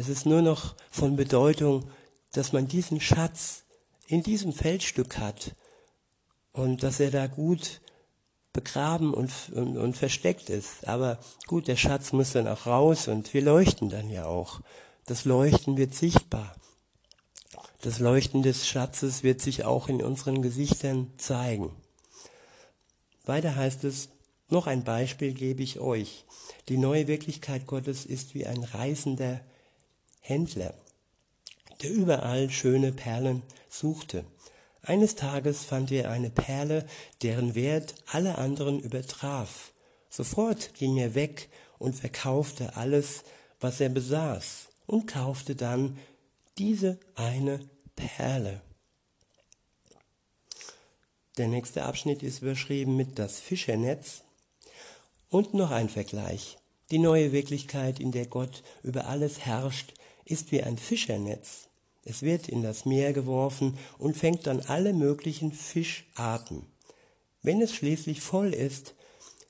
Es 0.00 0.08
ist 0.08 0.24
nur 0.24 0.40
noch 0.40 0.76
von 0.90 1.14
Bedeutung, 1.14 1.90
dass 2.32 2.54
man 2.54 2.66
diesen 2.66 3.02
Schatz 3.02 3.64
in 4.06 4.22
diesem 4.22 4.54
Feldstück 4.54 5.18
hat 5.18 5.54
und 6.52 6.82
dass 6.82 7.00
er 7.00 7.10
da 7.10 7.26
gut 7.26 7.82
begraben 8.54 9.12
und, 9.12 9.30
und, 9.52 9.76
und 9.76 9.98
versteckt 9.98 10.48
ist. 10.48 10.88
Aber 10.88 11.18
gut, 11.48 11.68
der 11.68 11.76
Schatz 11.76 12.14
muss 12.14 12.32
dann 12.32 12.48
auch 12.48 12.64
raus 12.64 13.08
und 13.08 13.34
wir 13.34 13.42
leuchten 13.42 13.90
dann 13.90 14.08
ja 14.08 14.24
auch. 14.24 14.62
Das 15.04 15.26
Leuchten 15.26 15.76
wird 15.76 15.94
sichtbar. 15.94 16.56
Das 17.82 17.98
Leuchten 17.98 18.42
des 18.42 18.66
Schatzes 18.66 19.22
wird 19.22 19.42
sich 19.42 19.66
auch 19.66 19.90
in 19.90 20.02
unseren 20.02 20.40
Gesichtern 20.40 21.12
zeigen. 21.18 21.76
Weiter 23.26 23.54
heißt 23.54 23.84
es, 23.84 24.08
noch 24.48 24.66
ein 24.66 24.82
Beispiel 24.82 25.34
gebe 25.34 25.62
ich 25.62 25.78
euch. 25.78 26.24
Die 26.70 26.78
neue 26.78 27.06
Wirklichkeit 27.06 27.66
Gottes 27.66 28.06
ist 28.06 28.34
wie 28.34 28.46
ein 28.46 28.64
reisender 28.64 29.42
Händler, 30.20 30.74
der 31.82 31.90
überall 31.90 32.50
schöne 32.50 32.92
Perlen 32.92 33.42
suchte. 33.68 34.24
Eines 34.82 35.14
Tages 35.14 35.64
fand 35.64 35.90
er 35.92 36.10
eine 36.10 36.30
Perle, 36.30 36.86
deren 37.22 37.54
Wert 37.54 37.94
alle 38.06 38.38
anderen 38.38 38.80
übertraf. 38.80 39.72
Sofort 40.08 40.74
ging 40.74 40.96
er 40.96 41.14
weg 41.14 41.48
und 41.78 41.94
verkaufte 41.94 42.76
alles, 42.76 43.24
was 43.60 43.80
er 43.80 43.88
besaß, 43.88 44.68
und 44.86 45.06
kaufte 45.06 45.54
dann 45.54 45.98
diese 46.58 46.98
eine 47.14 47.60
Perle. 47.94 48.60
Der 51.36 51.48
nächste 51.48 51.84
Abschnitt 51.84 52.22
ist 52.22 52.42
überschrieben 52.42 52.96
mit 52.96 53.18
das 53.18 53.40
Fischernetz 53.40 54.22
und 55.28 55.54
noch 55.54 55.70
ein 55.70 55.88
Vergleich. 55.88 56.58
Die 56.90 56.98
neue 56.98 57.32
Wirklichkeit, 57.32 58.00
in 58.00 58.10
der 58.12 58.26
Gott 58.26 58.62
über 58.82 59.06
alles 59.06 59.40
herrscht, 59.40 59.94
ist 60.30 60.52
wie 60.52 60.62
ein 60.62 60.78
Fischernetz. 60.78 61.68
Es 62.04 62.22
wird 62.22 62.48
in 62.48 62.62
das 62.62 62.86
Meer 62.86 63.12
geworfen 63.12 63.78
und 63.98 64.16
fängt 64.16 64.46
dann 64.46 64.60
alle 64.60 64.92
möglichen 64.92 65.52
Fischarten. 65.52 66.66
Wenn 67.42 67.60
es 67.60 67.74
schließlich 67.74 68.20
voll 68.20 68.54
ist, 68.54 68.94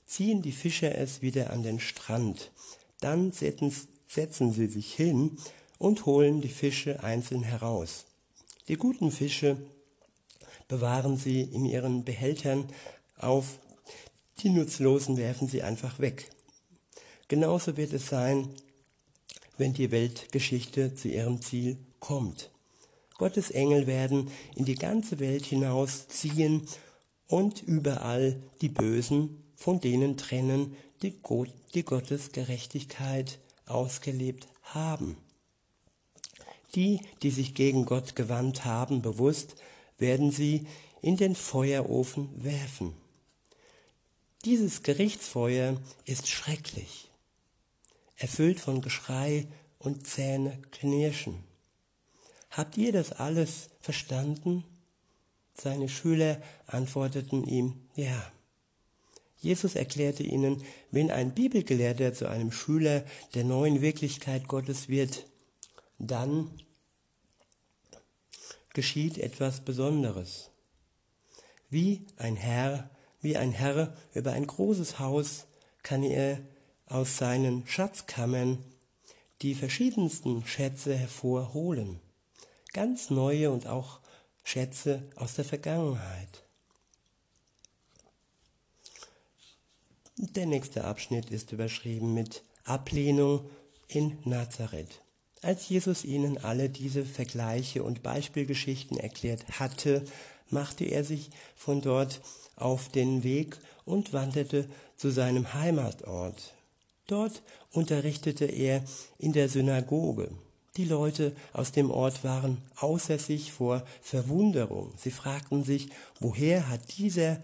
ziehen 0.05 0.41
die 0.41 0.51
Fischer 0.51 0.95
es 0.95 1.21
wieder 1.21 1.51
an 1.51 1.63
den 1.63 1.79
Strand. 1.79 2.51
Dann 2.99 3.31
setzen 3.31 4.51
sie 4.51 4.67
sich 4.67 4.93
hin 4.93 5.37
und 5.77 6.05
holen 6.05 6.41
die 6.41 6.49
Fische 6.49 7.03
einzeln 7.03 7.43
heraus. 7.43 8.05
Die 8.67 8.75
guten 8.75 9.11
Fische 9.11 9.57
bewahren 10.67 11.17
sie 11.17 11.41
in 11.41 11.65
ihren 11.65 12.03
Behältern 12.03 12.65
auf, 13.17 13.59
die 14.39 14.49
nutzlosen 14.49 15.17
werfen 15.17 15.47
sie 15.47 15.63
einfach 15.63 15.99
weg. 15.99 16.29
Genauso 17.27 17.77
wird 17.77 17.93
es 17.93 18.07
sein, 18.07 18.49
wenn 19.57 19.73
die 19.73 19.91
Weltgeschichte 19.91 20.95
zu 20.95 21.07
ihrem 21.07 21.41
Ziel 21.41 21.77
kommt. 21.99 22.51
Gottes 23.17 23.51
Engel 23.51 23.85
werden 23.85 24.31
in 24.55 24.65
die 24.65 24.75
ganze 24.75 25.19
Welt 25.19 25.45
hinaus 25.45 26.07
ziehen 26.07 26.63
und 27.27 27.61
überall 27.61 28.41
die 28.61 28.69
Bösen 28.69 29.43
von 29.55 29.79
denen 29.79 30.17
trennen, 30.17 30.75
die, 31.03 31.11
Gott, 31.21 31.53
die 31.75 31.83
Gottes 31.83 32.31
Gerechtigkeit 32.31 33.37
ausgelebt 33.67 34.47
haben. 34.63 35.17
Die, 36.73 37.01
die 37.21 37.31
sich 37.31 37.53
gegen 37.53 37.85
Gott 37.85 38.15
gewandt 38.15 38.65
haben, 38.65 39.01
bewusst, 39.01 39.55
werden 39.97 40.31
sie 40.31 40.65
in 41.01 41.17
den 41.17 41.35
Feuerofen 41.35 42.29
werfen. 42.43 42.93
Dieses 44.45 44.81
Gerichtsfeuer 44.81 45.79
ist 46.05 46.27
schrecklich, 46.27 47.10
erfüllt 48.21 48.59
von 48.59 48.81
Geschrei 48.81 49.47
und 49.79 50.05
Zähne 50.05 50.59
knirschen. 50.71 51.43
Habt 52.51 52.77
ihr 52.77 52.91
das 52.91 53.11
alles 53.11 53.69
verstanden? 53.79 54.63
Seine 55.53 55.89
Schüler 55.89 56.41
antworteten 56.67 57.45
ihm, 57.45 57.81
ja. 57.95 58.31
Jesus 59.39 59.75
erklärte 59.75 60.21
ihnen, 60.21 60.63
wenn 60.91 61.09
ein 61.09 61.33
Bibelgelehrter 61.33 62.13
zu 62.13 62.29
einem 62.29 62.51
Schüler 62.51 63.03
der 63.33 63.43
neuen 63.43 63.81
Wirklichkeit 63.81 64.47
Gottes 64.47 64.87
wird, 64.87 65.25
dann 65.97 66.51
geschieht 68.73 69.17
etwas 69.17 69.61
Besonderes. 69.61 70.51
Wie 71.71 72.05
ein 72.17 72.35
Herr, 72.35 72.91
wie 73.19 73.35
ein 73.35 73.51
Herr 73.51 73.97
über 74.13 74.33
ein 74.33 74.45
großes 74.45 74.99
Haus 74.99 75.47
kann 75.81 76.03
er 76.03 76.39
aus 76.91 77.17
seinen 77.17 77.65
Schatzkammern 77.67 78.59
die 79.41 79.55
verschiedensten 79.55 80.45
Schätze 80.45 80.95
hervorholen 80.95 81.99
ganz 82.73 83.09
neue 83.09 83.51
und 83.51 83.67
auch 83.67 83.99
Schätze 84.43 85.03
aus 85.15 85.35
der 85.35 85.45
Vergangenheit. 85.45 86.43
Der 90.17 90.45
nächste 90.45 90.83
Abschnitt 90.85 91.29
ist 91.31 91.51
überschrieben 91.51 92.13
mit 92.13 92.43
Ablehnung 92.63 93.49
in 93.87 94.17
Nazareth. 94.23 95.01
Als 95.41 95.69
Jesus 95.69 96.05
ihnen 96.05 96.37
alle 96.37 96.69
diese 96.69 97.03
Vergleiche 97.05 97.83
und 97.83 98.03
Beispielgeschichten 98.03 98.97
erklärt 98.97 99.59
hatte, 99.59 100.05
machte 100.49 100.85
er 100.85 101.03
sich 101.03 101.31
von 101.55 101.81
dort 101.81 102.21
auf 102.55 102.89
den 102.89 103.23
Weg 103.23 103.57
und 103.85 104.13
wanderte 104.13 104.67
zu 104.95 105.09
seinem 105.09 105.53
Heimatort. 105.55 106.53
Dort 107.11 107.43
unterrichtete 107.71 108.45
er 108.45 108.85
in 109.17 109.33
der 109.33 109.49
Synagoge. 109.49 110.31
Die 110.77 110.85
Leute 110.85 111.35
aus 111.51 111.73
dem 111.73 111.91
Ort 111.91 112.23
waren 112.23 112.59
außer 112.77 113.19
sich 113.19 113.51
vor 113.51 113.83
Verwunderung. 114.01 114.93
Sie 114.95 115.11
fragten 115.11 115.65
sich, 115.65 115.89
woher 116.21 116.69
hat 116.69 116.97
dieser, 116.97 117.43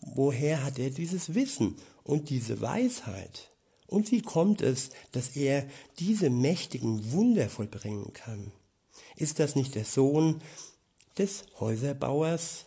woher 0.00 0.64
hat 0.64 0.80
er 0.80 0.90
dieses 0.90 1.36
Wissen 1.36 1.76
und 2.02 2.28
diese 2.28 2.60
Weisheit? 2.60 3.52
Und 3.86 4.10
wie 4.10 4.22
kommt 4.22 4.62
es, 4.62 4.90
dass 5.12 5.36
er 5.36 5.64
diese 6.00 6.28
mächtigen 6.28 7.12
Wunder 7.12 7.48
vollbringen 7.48 8.12
kann? 8.14 8.50
Ist 9.14 9.38
das 9.38 9.54
nicht 9.54 9.76
der 9.76 9.84
Sohn 9.84 10.42
des 11.16 11.44
Häuserbauers? 11.60 12.66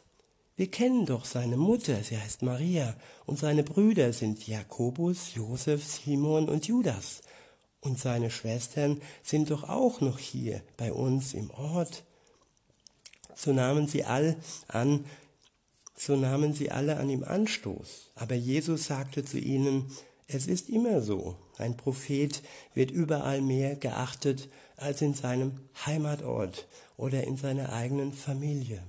Wir 0.59 0.69
kennen 0.69 1.05
doch 1.05 1.23
seine 1.23 1.55
Mutter, 1.55 2.03
sie 2.03 2.17
heißt 2.17 2.41
Maria, 2.41 2.93
und 3.25 3.39
seine 3.39 3.63
Brüder 3.63 4.11
sind 4.11 4.45
Jakobus, 4.45 5.33
Josef, 5.33 5.85
Simon 5.85 6.49
und 6.49 6.67
Judas 6.67 7.21
und 7.79 7.97
seine 7.97 8.29
Schwestern 8.29 9.01
sind 9.23 9.51
doch 9.51 9.69
auch 9.69 10.01
noch 10.01 10.19
hier 10.19 10.61
bei 10.75 10.91
uns 10.91 11.33
im 11.33 11.49
Ort. 11.51 12.03
So 13.35 13.53
nahmen 13.53 13.87
sie 13.87 14.03
all 14.03 14.35
an, 14.67 15.05
so 15.95 16.17
nahmen 16.17 16.53
sie 16.53 16.71
alle 16.71 16.97
an 16.97 17.09
ihm 17.09 17.23
Anstoß. 17.23 18.11
Aber 18.15 18.35
Jesus 18.35 18.83
sagte 18.83 19.23
zu 19.23 19.39
ihnen, 19.39 19.89
es 20.27 20.45
ist 20.45 20.67
immer 20.67 21.01
so, 21.01 21.37
ein 21.57 21.77
Prophet 21.77 22.43
wird 22.73 22.91
überall 22.91 23.39
mehr 23.39 23.77
geachtet 23.77 24.49
als 24.75 25.01
in 25.01 25.13
seinem 25.13 25.61
Heimatort 25.85 26.67
oder 26.97 27.23
in 27.23 27.37
seiner 27.37 27.71
eigenen 27.71 28.11
Familie. 28.11 28.83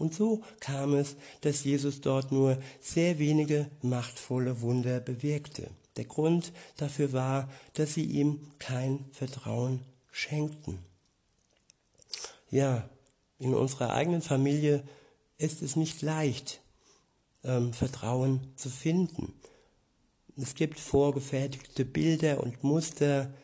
Und 0.00 0.14
so 0.14 0.40
kam 0.60 0.94
es, 0.94 1.16
dass 1.42 1.62
Jesus 1.62 2.00
dort 2.00 2.32
nur 2.32 2.56
sehr 2.80 3.18
wenige 3.18 3.70
machtvolle 3.82 4.62
Wunder 4.62 4.98
bewirkte. 4.98 5.68
Der 5.96 6.06
Grund 6.06 6.52
dafür 6.78 7.12
war, 7.12 7.50
dass 7.74 7.92
sie 7.92 8.04
ihm 8.04 8.40
kein 8.58 9.04
Vertrauen 9.12 9.80
schenkten. 10.10 10.78
Ja, 12.50 12.88
in 13.38 13.54
unserer 13.54 13.92
eigenen 13.92 14.22
Familie 14.22 14.82
ist 15.36 15.60
es 15.60 15.76
nicht 15.76 16.00
leicht, 16.00 16.62
ähm, 17.44 17.74
Vertrauen 17.74 18.40
zu 18.56 18.70
finden. 18.70 19.34
es 20.38 20.54
gibt 20.54 20.80
vorgefertigte 20.80 21.84
Bilder 21.84 22.40
und 22.42 22.64
Muster. 22.64 23.34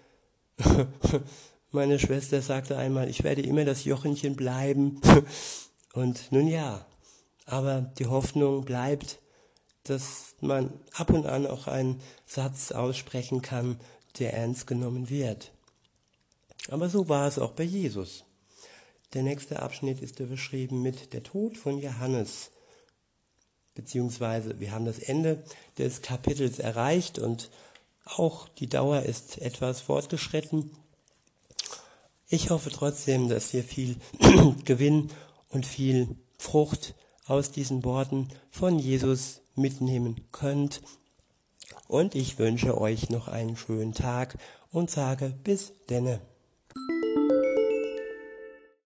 Meine 1.71 1.99
Schwester 1.99 2.41
sagte 2.41 2.79
einmal, 2.79 3.11
ich 3.11 3.25
werde 3.25 3.43
immer 3.43 3.67
das 3.67 3.85
Jochenchen 3.85 4.37
bleiben. 4.37 5.03
Und 5.97 6.31
nun 6.31 6.47
ja, 6.47 6.85
aber 7.47 7.81
die 7.99 8.05
Hoffnung 8.05 8.67
bleibt, 8.67 9.19
dass 9.85 10.35
man 10.43 10.75
ab 10.93 11.09
und 11.09 11.25
an 11.25 11.47
auch 11.47 11.69
einen 11.69 12.03
Satz 12.27 12.71
aussprechen 12.71 13.41
kann, 13.41 13.81
der 14.19 14.35
ernst 14.35 14.67
genommen 14.67 15.09
wird. 15.09 15.53
Aber 16.69 16.91
so 16.91 17.09
war 17.09 17.27
es 17.27 17.39
auch 17.39 17.53
bei 17.53 17.63
Jesus. 17.63 18.25
Der 19.15 19.23
nächste 19.23 19.63
Abschnitt 19.63 20.03
ist 20.03 20.17
beschrieben 20.17 20.83
mit 20.83 21.15
der 21.15 21.23
Tod 21.23 21.57
von 21.57 21.79
Johannes. 21.79 22.51
Beziehungsweise 23.75 24.61
wir 24.61 24.73
haben 24.73 24.85
das 24.85 24.99
Ende 24.99 25.43
des 25.79 26.03
Kapitels 26.03 26.59
erreicht 26.59 27.19
und 27.19 27.49
auch 28.05 28.51
die 28.51 28.69
Dauer 28.69 29.01
ist 29.01 29.39
etwas 29.39 29.81
fortgeschritten. 29.81 30.77
Ich 32.29 32.51
hoffe 32.51 32.71
trotzdem, 32.71 33.31
dass 33.31 33.55
ihr 33.55 33.65
viel 33.65 33.97
Gewinn 34.67 35.11
und 35.49 35.67
viel 35.67 36.17
Frucht 36.39 36.95
aus 37.27 37.51
diesen 37.51 37.85
Worten 37.85 38.29
von 38.51 38.79
Jesus 38.79 39.43
mitnehmen 39.55 40.27
könnt. 40.33 40.81
Und 41.89 42.15
ich 42.15 42.39
wünsche 42.39 42.79
euch 42.79 43.11
noch 43.11 43.29
einen 43.29 43.57
schönen 43.57 43.93
Tag 43.93 44.39
und 44.71 44.91
sage 44.91 45.35
bis 45.43 45.73
denne. 45.89 46.21